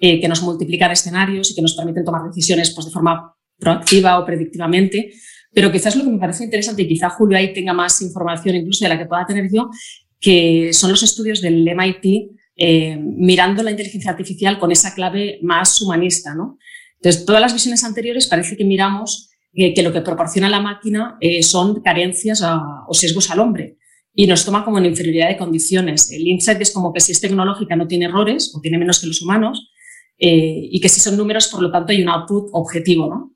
[0.00, 4.18] eh, que nos multiplican escenarios y que nos permiten tomar decisiones pues, de forma proactiva
[4.18, 5.12] o predictivamente.
[5.56, 8.84] Pero quizás lo que me parece interesante, y quizá Julio ahí tenga más información incluso
[8.84, 9.70] de la que pueda tener yo,
[10.20, 15.80] que son los estudios del MIT eh, mirando la inteligencia artificial con esa clave más
[15.80, 16.58] humanista, ¿no?
[16.96, 21.42] Entonces, todas las visiones anteriores parece que miramos que lo que proporciona la máquina eh,
[21.42, 23.78] son carencias o sesgos al hombre
[24.14, 26.10] y nos toma como en inferioridad de condiciones.
[26.10, 29.06] El insight es como que si es tecnológica no tiene errores o tiene menos que
[29.06, 29.70] los humanos
[30.18, 33.08] eh, y que si son números, por lo tanto, hay un output objetivo.
[33.08, 33.34] ¿no?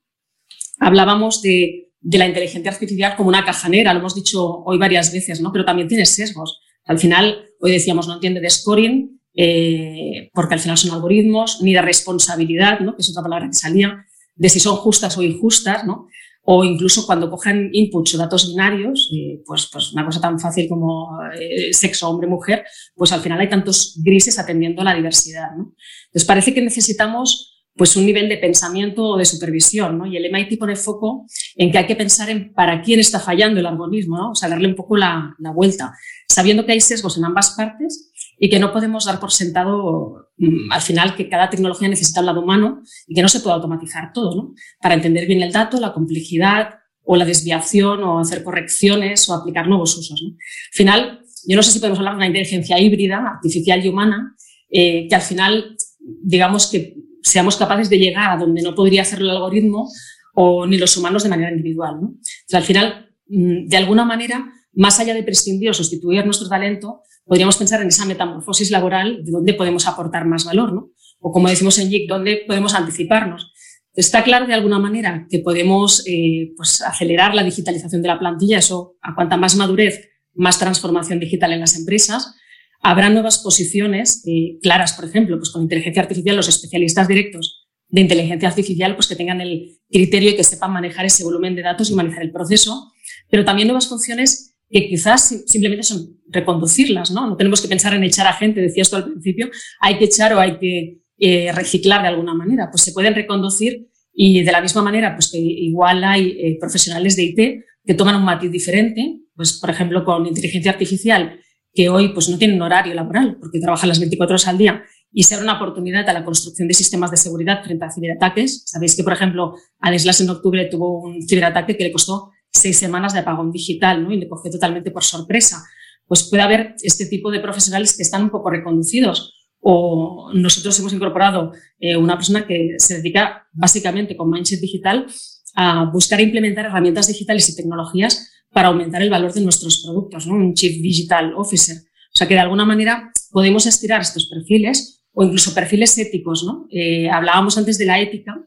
[0.79, 5.41] Hablábamos de, de, la inteligencia artificial como una cajanera, lo hemos dicho hoy varias veces,
[5.41, 5.53] ¿no?
[5.53, 6.61] pero también tiene sesgos.
[6.85, 11.73] Al final, hoy decíamos, no entiende de scoring, eh, porque al final son algoritmos, ni
[11.73, 12.97] de responsabilidad, ¿no?
[12.97, 16.09] que es otra palabra que salía, de si son justas o injustas, ¿no?
[16.43, 20.69] o incluso cuando cogen inputs o datos binarios, eh, pues, pues una cosa tan fácil
[20.69, 25.51] como eh, sexo, hombre, mujer, pues al final hay tantos grises atendiendo a la diversidad.
[25.57, 25.75] ¿no?
[26.07, 30.05] Entonces parece que necesitamos pues un nivel de pensamiento o de supervisión, ¿no?
[30.05, 31.25] Y el MIT pone foco
[31.57, 34.31] en que hay que pensar en para quién está fallando el algoritmo, ¿no?
[34.33, 35.95] O sea, darle un poco la, vuelta,
[36.29, 40.71] sabiendo que hay sesgos en ambas partes y que no podemos dar por sentado mm,
[40.71, 44.13] al final que cada tecnología necesita un lado humano y que no se puede automatizar
[44.13, 44.55] todo, ¿no?
[44.83, 49.67] Para entender bien el dato, la complejidad o la desviación o hacer correcciones o aplicar
[49.67, 50.21] nuevos usos.
[50.23, 50.33] ¿no?
[50.33, 54.37] Al final, yo no sé si podemos hablar de una inteligencia híbrida, artificial y humana,
[54.69, 59.31] eh, que al final, digamos que seamos capaces de llegar a donde no podría hacerlo
[59.31, 59.89] el algoritmo
[60.35, 62.01] o ni los humanos de manera individual.
[62.01, 62.15] ¿no?
[62.53, 67.57] al final, mm, de alguna manera, más allá de prescindir o sustituir nuestro talento, podríamos
[67.57, 70.91] pensar en esa metamorfosis laboral de dónde podemos aportar más valor, ¿no?
[71.21, 73.53] O como decimos en JIC, dónde podemos anticiparnos.
[73.95, 78.59] Está claro de alguna manera que podemos eh, pues, acelerar la digitalización de la plantilla,
[78.59, 82.35] eso a cuanta más madurez, más transformación digital en las empresas.
[82.83, 88.01] Habrá nuevas posiciones eh, claras, por ejemplo, pues con inteligencia artificial, los especialistas directos de
[88.01, 91.91] inteligencia artificial, pues que tengan el criterio y que sepan manejar ese volumen de datos
[91.91, 92.93] y manejar el proceso,
[93.29, 97.29] pero también nuevas funciones que quizás simplemente son reconducirlas, ¿no?
[97.29, 99.51] No tenemos que pensar en echar a gente, decías tú al principio,
[99.81, 103.89] hay que echar o hay que eh, reciclar de alguna manera, pues se pueden reconducir
[104.15, 108.17] y de la misma manera, pues que igual hay eh, profesionales de IT que toman
[108.17, 111.41] un matiz diferente, pues por ejemplo con inteligencia artificial,
[111.73, 115.25] que hoy pues no tienen horario laboral porque trabajan las 24 horas al día y
[115.25, 118.63] ser una oportunidad a la construcción de sistemas de seguridad frente a ciberataques.
[118.67, 123.13] Sabéis que, por ejemplo, Adeslas en octubre tuvo un ciberataque que le costó seis semanas
[123.13, 124.13] de apagón digital ¿no?
[124.13, 125.65] y le cogió totalmente por sorpresa.
[126.07, 129.35] Pues puede haber este tipo de profesionales que están un poco reconducidos.
[129.61, 135.07] O nosotros hemos incorporado eh, una persona que se dedica básicamente con Mindset Digital
[135.55, 140.27] a buscar e implementar herramientas digitales y tecnologías para aumentar el valor de nuestros productos,
[140.27, 140.35] ¿no?
[140.35, 141.77] un Chief Digital Officer.
[141.77, 146.45] O sea que de alguna manera podemos estirar estos perfiles o incluso perfiles éticos.
[146.45, 146.67] ¿no?
[146.71, 148.45] Eh, hablábamos antes de la ética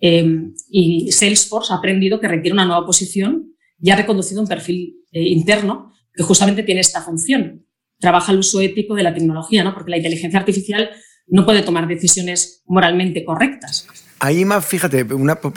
[0.00, 4.96] eh, y Salesforce ha aprendido que requiere una nueva posición y ha reconducido un perfil
[5.12, 7.66] eh, interno que justamente tiene esta función.
[7.98, 9.74] Trabaja el uso ético de la tecnología, ¿no?
[9.74, 10.90] porque la inteligencia artificial
[11.26, 13.86] no puede tomar decisiones moralmente correctas.
[14.20, 15.04] Ahí más, fíjate,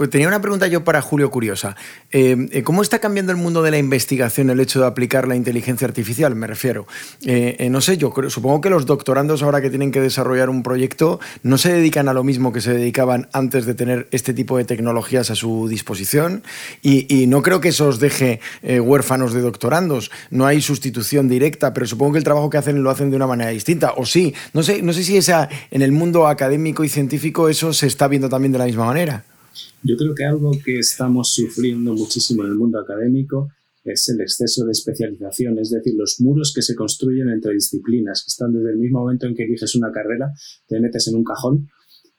[0.10, 1.76] tenía una pregunta yo para Julio curiosa.
[2.12, 5.36] Eh, eh, ¿Cómo está cambiando el mundo de la investigación el hecho de aplicar la
[5.36, 6.36] inteligencia artificial?
[6.36, 6.88] Me refiero.
[7.24, 11.20] Eh, no sé, yo supongo que los doctorandos ahora que tienen que desarrollar un proyecto
[11.44, 14.66] no se dedican a lo mismo que se dedicaban antes de tener este tipo de
[14.66, 16.44] tecnologías a su disposición
[16.82, 20.12] y, no creo que eso os deje huérfanos de doctorandos.
[20.32, 23.28] No hay sustitución directa, pero supongo que el trabajo que hacen lo hacen de una
[23.28, 23.94] manera distinta.
[23.98, 27.74] O sí, no sé, no sé si esa, en el mundo académico y científico eso
[27.74, 29.26] se está viendo también de la misma manera.
[29.84, 33.50] Yo creo que algo que estamos sufriendo muchísimo en el mundo académico
[33.84, 38.30] es el exceso de especialización, es decir, los muros que se construyen entre disciplinas, que
[38.30, 40.32] están desde el mismo momento en que eliges una carrera,
[40.68, 41.70] te metes en un cajón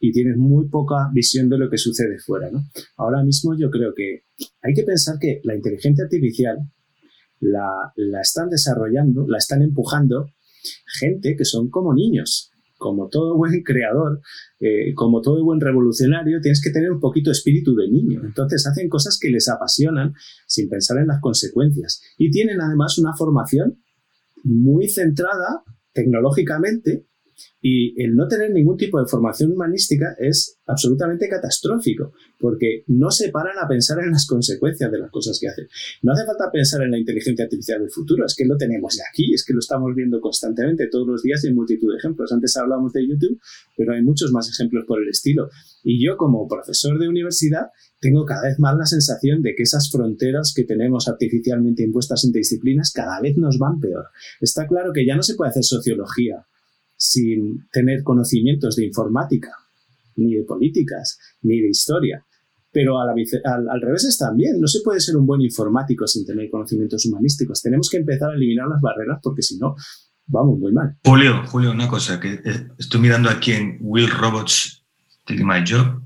[0.00, 2.50] y tienes muy poca visión de lo que sucede fuera.
[2.96, 4.24] Ahora mismo yo creo que
[4.62, 6.58] hay que pensar que la inteligencia artificial
[7.40, 10.26] la, la están desarrollando, la están empujando
[10.98, 14.20] gente que son como niños, como todo buen creador,
[14.94, 18.22] como todo buen revolucionario, tienes que tener un poquito espíritu de niño.
[18.24, 20.14] Entonces hacen cosas que les apasionan
[20.46, 22.02] sin pensar en las consecuencias.
[22.16, 23.82] Y tienen además una formación
[24.44, 27.07] muy centrada tecnológicamente
[27.60, 33.30] y el no tener ningún tipo de formación humanística es absolutamente catastrófico, porque no se
[33.30, 35.66] paran a pensar en las consecuencias de las cosas que hacen.
[36.02, 39.02] No hace falta pensar en la inteligencia artificial del futuro, es que lo tenemos de
[39.10, 42.32] aquí, es que lo estamos viendo constantemente todos los días en multitud de ejemplos.
[42.32, 43.40] Antes hablamos de YouTube,
[43.76, 45.48] pero hay muchos más ejemplos por el estilo.
[45.82, 47.68] Y yo como profesor de universidad
[48.00, 52.40] tengo cada vez más la sensación de que esas fronteras que tenemos artificialmente impuestas entre
[52.40, 54.06] disciplinas cada vez nos van peor.
[54.40, 56.46] Está claro que ya no se puede hacer sociología
[56.98, 59.52] sin tener conocimientos de informática,
[60.16, 62.24] ni de políticas, ni de historia.
[62.70, 64.60] Pero al, al, revés es también.
[64.60, 67.62] No se puede ser un buen informático sin tener conocimientos humanísticos.
[67.62, 69.74] Tenemos que empezar a eliminar las barreras porque si no,
[70.26, 70.96] vamos muy mal.
[71.04, 72.40] Julio, Julio, una cosa que
[72.78, 74.84] estoy mirando aquí en Will Robots
[75.24, 76.02] Take My Job.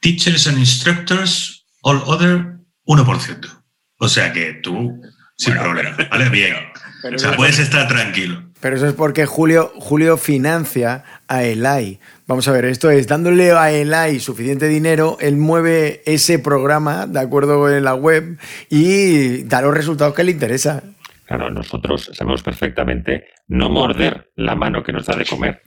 [0.00, 3.64] Teachers and instructors, all other, 1%.
[3.98, 5.00] O sea que tú,
[5.36, 5.96] sin problema.
[6.10, 6.28] ¿Vale?
[6.30, 6.54] Bien.
[7.14, 8.43] o sea, puedes estar tranquilo.
[8.64, 12.00] Pero eso es porque Julio, Julio financia a Elai.
[12.26, 17.20] Vamos a ver, esto es dándole a Elai suficiente dinero, él mueve ese programa de
[17.20, 18.38] acuerdo con la web
[18.70, 20.82] y da los resultados que le interesa.
[21.26, 25.60] Claro, nosotros sabemos perfectamente no morder la mano que nos da de comer.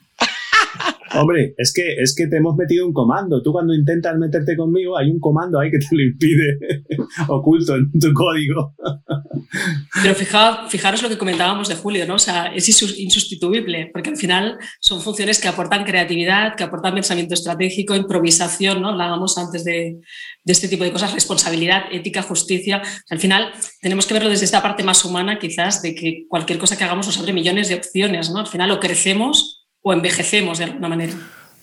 [1.14, 3.42] Hombre, es que, es que te hemos metido un comando.
[3.42, 6.58] Tú cuando intentas meterte conmigo, hay un comando ahí que te lo impide,
[7.28, 8.74] oculto en tu código.
[10.04, 12.16] Pero fijaos, fijaros lo que comentábamos de Julio, ¿no?
[12.16, 12.68] O sea, es
[13.00, 18.90] insustituible, porque al final son funciones que aportan creatividad, que aportan pensamiento estratégico, improvisación, ¿no?
[18.90, 20.00] Hablábamos antes de,
[20.44, 22.82] de este tipo de cosas, responsabilidad, ética, justicia.
[23.10, 23.52] al final
[23.82, 27.08] tenemos que verlo desde esta parte más humana, quizás, de que cualquier cosa que hagamos
[27.08, 28.40] nos abre millones de opciones, ¿no?
[28.40, 31.14] Al final o crecemos o envejecemos de alguna manera.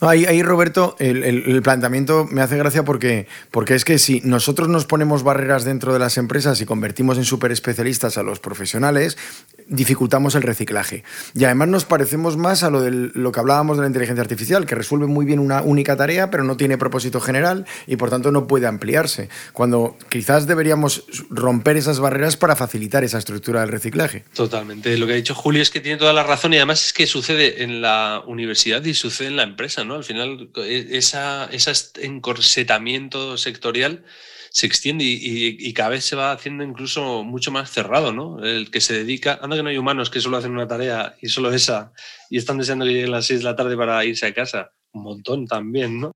[0.00, 5.22] Ahí, Roberto, el, planteamiento me hace gracia porque, porque es que si nosotros nos ponemos
[5.22, 9.16] barreras dentro de las empresas y convertimos en super especialistas a los profesionales,
[9.66, 11.04] dificultamos el reciclaje.
[11.34, 14.66] Y además nos parecemos más a lo, de lo que hablábamos de la inteligencia artificial,
[14.66, 18.30] que resuelve muy bien una única tarea, pero no tiene propósito general y por tanto
[18.30, 19.28] no puede ampliarse.
[19.52, 24.24] Cuando quizás deberíamos romper esas barreras para facilitar esa estructura del reciclaje.
[24.34, 24.96] Totalmente.
[24.98, 27.06] Lo que ha dicho Julio es que tiene toda la razón y además es que
[27.06, 29.94] sucede en la universidad y sucede en la empresa, ¿no?
[29.94, 34.04] Al final, e, esa, ese encorsetamiento sectorial
[34.54, 38.38] se extiende y, cada vez se va haciendo incluso mucho más cerrado, ¿no?
[38.40, 41.28] El que se dedica, anda que no hay humanos que solo hacen una tarea y
[41.28, 41.92] solo esa,
[42.30, 44.70] y están deseando que lleguen las 6 de la tarde para irse a casa.
[44.92, 46.12] Un montón también, ¿no?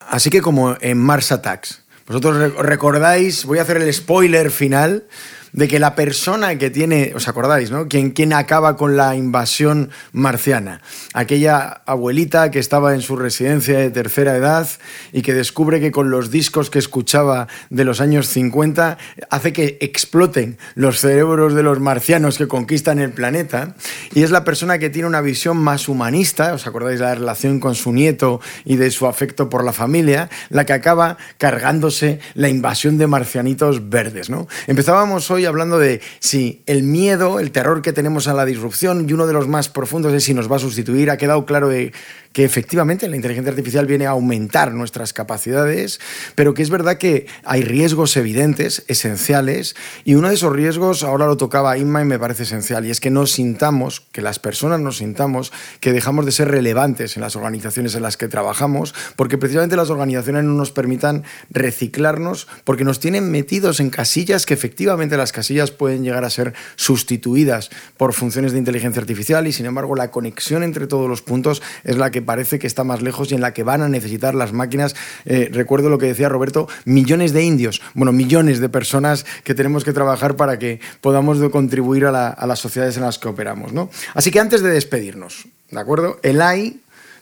[0.00, 5.08] Así que como en Mars Attacks, vosotros recordáis, voy a hacer el spoiler final,
[5.52, 7.88] de que la persona que tiene, ¿os acordáis, no?
[7.88, 10.80] Quien, quien acaba con la invasión marciana.
[11.12, 14.68] Aquella abuelita que estaba en su residencia de tercera edad
[15.12, 18.98] y que descubre que con los discos que escuchaba de los años 50
[19.30, 23.74] hace que exploten los cerebros de los marcianos que conquistan el planeta.
[24.14, 27.60] Y es la persona que tiene una visión más humanista, ¿os acordáis de la relación
[27.60, 30.30] con su nieto y de su afecto por la familia?
[30.48, 34.48] La que acaba cargándose la invasión de marcianitos verdes, ¿no?
[34.66, 39.12] Empezábamos hoy hablando de si el miedo, el terror que tenemos a la disrupción y
[39.12, 41.10] uno de los más profundos es si nos va a sustituir.
[41.10, 41.92] Ha quedado claro de
[42.32, 46.00] que efectivamente la inteligencia artificial viene a aumentar nuestras capacidades,
[46.34, 51.26] pero que es verdad que hay riesgos evidentes, esenciales, y uno de esos riesgos, ahora
[51.26, 54.80] lo tocaba Inma y me parece esencial, y es que nos sintamos, que las personas
[54.80, 59.38] nos sintamos, que dejamos de ser relevantes en las organizaciones en las que trabajamos, porque
[59.38, 65.16] precisamente las organizaciones no nos permitan reciclarnos, porque nos tienen metidos en casillas que efectivamente
[65.16, 69.96] las casillas pueden llegar a ser sustituidas por funciones de inteligencia artificial, y sin embargo
[69.96, 73.34] la conexión entre todos los puntos es la que parece que está más lejos y
[73.34, 74.94] en la que van a necesitar las máquinas.
[75.24, 79.84] Eh, recuerdo lo que decía Roberto, millones de indios, bueno, millones de personas que tenemos
[79.84, 83.72] que trabajar para que podamos contribuir a, las sociedades en las que operamos.
[83.72, 83.90] ¿no?
[84.14, 86.18] Así que antes de despedirnos, ¿de acuerdo?
[86.22, 86.80] El AI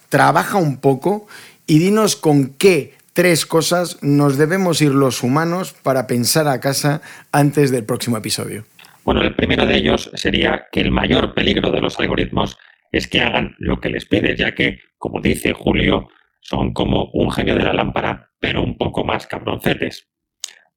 [0.08, 1.26] trabaja un poco
[1.66, 7.02] y dinos con qué tres cosas nos debemos ir los humanos para pensar a casa
[7.32, 8.64] antes del próximo episodio.
[9.04, 12.58] Bueno, el primero de ellos sería que el mayor peligro de los algoritmos
[12.92, 16.08] es que hagan lo que les pides, ya que, como dice Julio,
[16.40, 20.08] son como un genio de la lámpara, pero un poco más cabroncetes.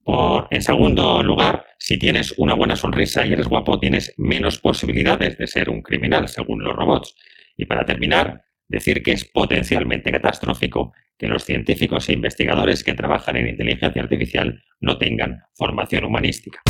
[0.03, 5.37] Por, en segundo lugar, si tienes una buena sonrisa y eres guapo, tienes menos posibilidades
[5.37, 7.15] de ser un criminal, según los robots.
[7.55, 13.37] Y para terminar, decir que es potencialmente catastrófico que los científicos e investigadores que trabajan
[13.37, 16.61] en inteligencia artificial no tengan formación humanística.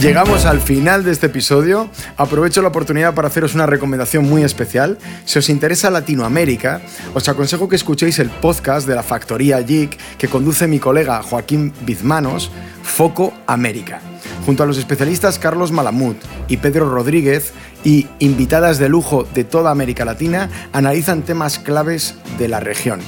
[0.00, 1.90] Llegamos al final de este episodio.
[2.16, 4.96] Aprovecho la oportunidad para haceros una recomendación muy especial.
[5.26, 6.80] Si os interesa Latinoamérica,
[7.12, 11.74] os aconsejo que escuchéis el podcast de la Factoría Geek que conduce mi colega Joaquín
[11.82, 12.50] Bizmanos,
[12.82, 14.00] Foco América.
[14.46, 16.16] Junto a los especialistas Carlos Malamud
[16.48, 17.52] y Pedro Rodríguez
[17.84, 23.00] y invitadas de lujo de toda América Latina, analizan temas claves de la región.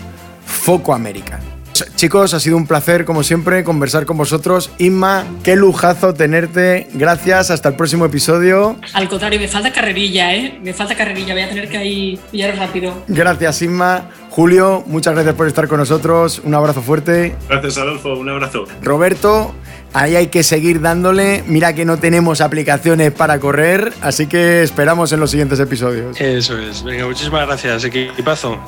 [0.44, 1.40] Foco América.
[1.72, 4.70] Chicos, ha sido un placer, como siempre, conversar con vosotros.
[4.78, 6.88] Inma, qué lujazo tenerte.
[6.94, 8.76] Gracias, hasta el próximo episodio.
[8.92, 10.58] Al contrario, me falta carrerilla, ¿eh?
[10.62, 13.04] Me falta carrerilla, voy a tener que ahí pillar rápido.
[13.08, 14.10] Gracias, Inma.
[14.30, 16.40] Julio, muchas gracias por estar con nosotros.
[16.44, 17.36] Un abrazo fuerte.
[17.48, 18.14] Gracias, Adolfo.
[18.14, 18.64] Un abrazo.
[18.82, 19.54] Roberto,
[19.92, 21.44] ahí hay que seguir dándole.
[21.46, 26.20] Mira que no tenemos aplicaciones para correr, así que esperamos en los siguientes episodios.
[26.20, 26.82] Eso es.
[26.82, 28.58] Venga, muchísimas gracias, equipazo.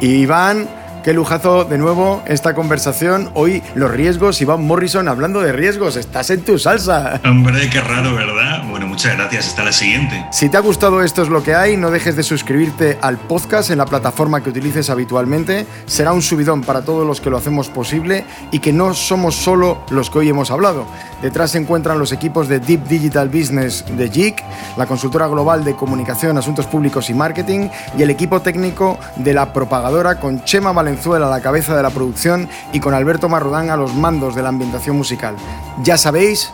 [0.00, 0.68] Y Iván,
[1.04, 3.30] Qué lujazo de nuevo esta conversación.
[3.34, 5.96] Hoy los riesgos, Iván Morrison hablando de riesgos.
[5.96, 7.20] Estás en tu salsa.
[7.26, 8.66] Hombre, qué raro, ¿verdad?
[8.70, 9.48] Bueno, muchas gracias.
[9.48, 10.24] Hasta la siguiente.
[10.32, 13.70] Si te ha gustado esto es lo que hay, no dejes de suscribirte al podcast
[13.70, 15.66] en la plataforma que utilices habitualmente.
[15.84, 19.84] Será un subidón para todos los que lo hacemos posible y que no somos solo
[19.90, 20.86] los que hoy hemos hablado.
[21.20, 24.42] Detrás se encuentran los equipos de Deep Digital Business de JIC,
[24.78, 29.52] la consultora global de comunicación, asuntos públicos y marketing y el equipo técnico de la
[29.52, 33.94] propagadora con Chema A la cabeza de la producción y con Alberto Marrodán a los
[33.94, 35.34] mandos de la ambientación musical.
[35.82, 36.52] Ya sabéis,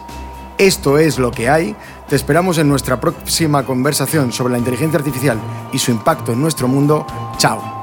[0.56, 1.76] esto es lo que hay.
[2.08, 5.38] Te esperamos en nuestra próxima conversación sobre la inteligencia artificial
[5.72, 7.06] y su impacto en nuestro mundo.
[7.36, 7.79] Chao.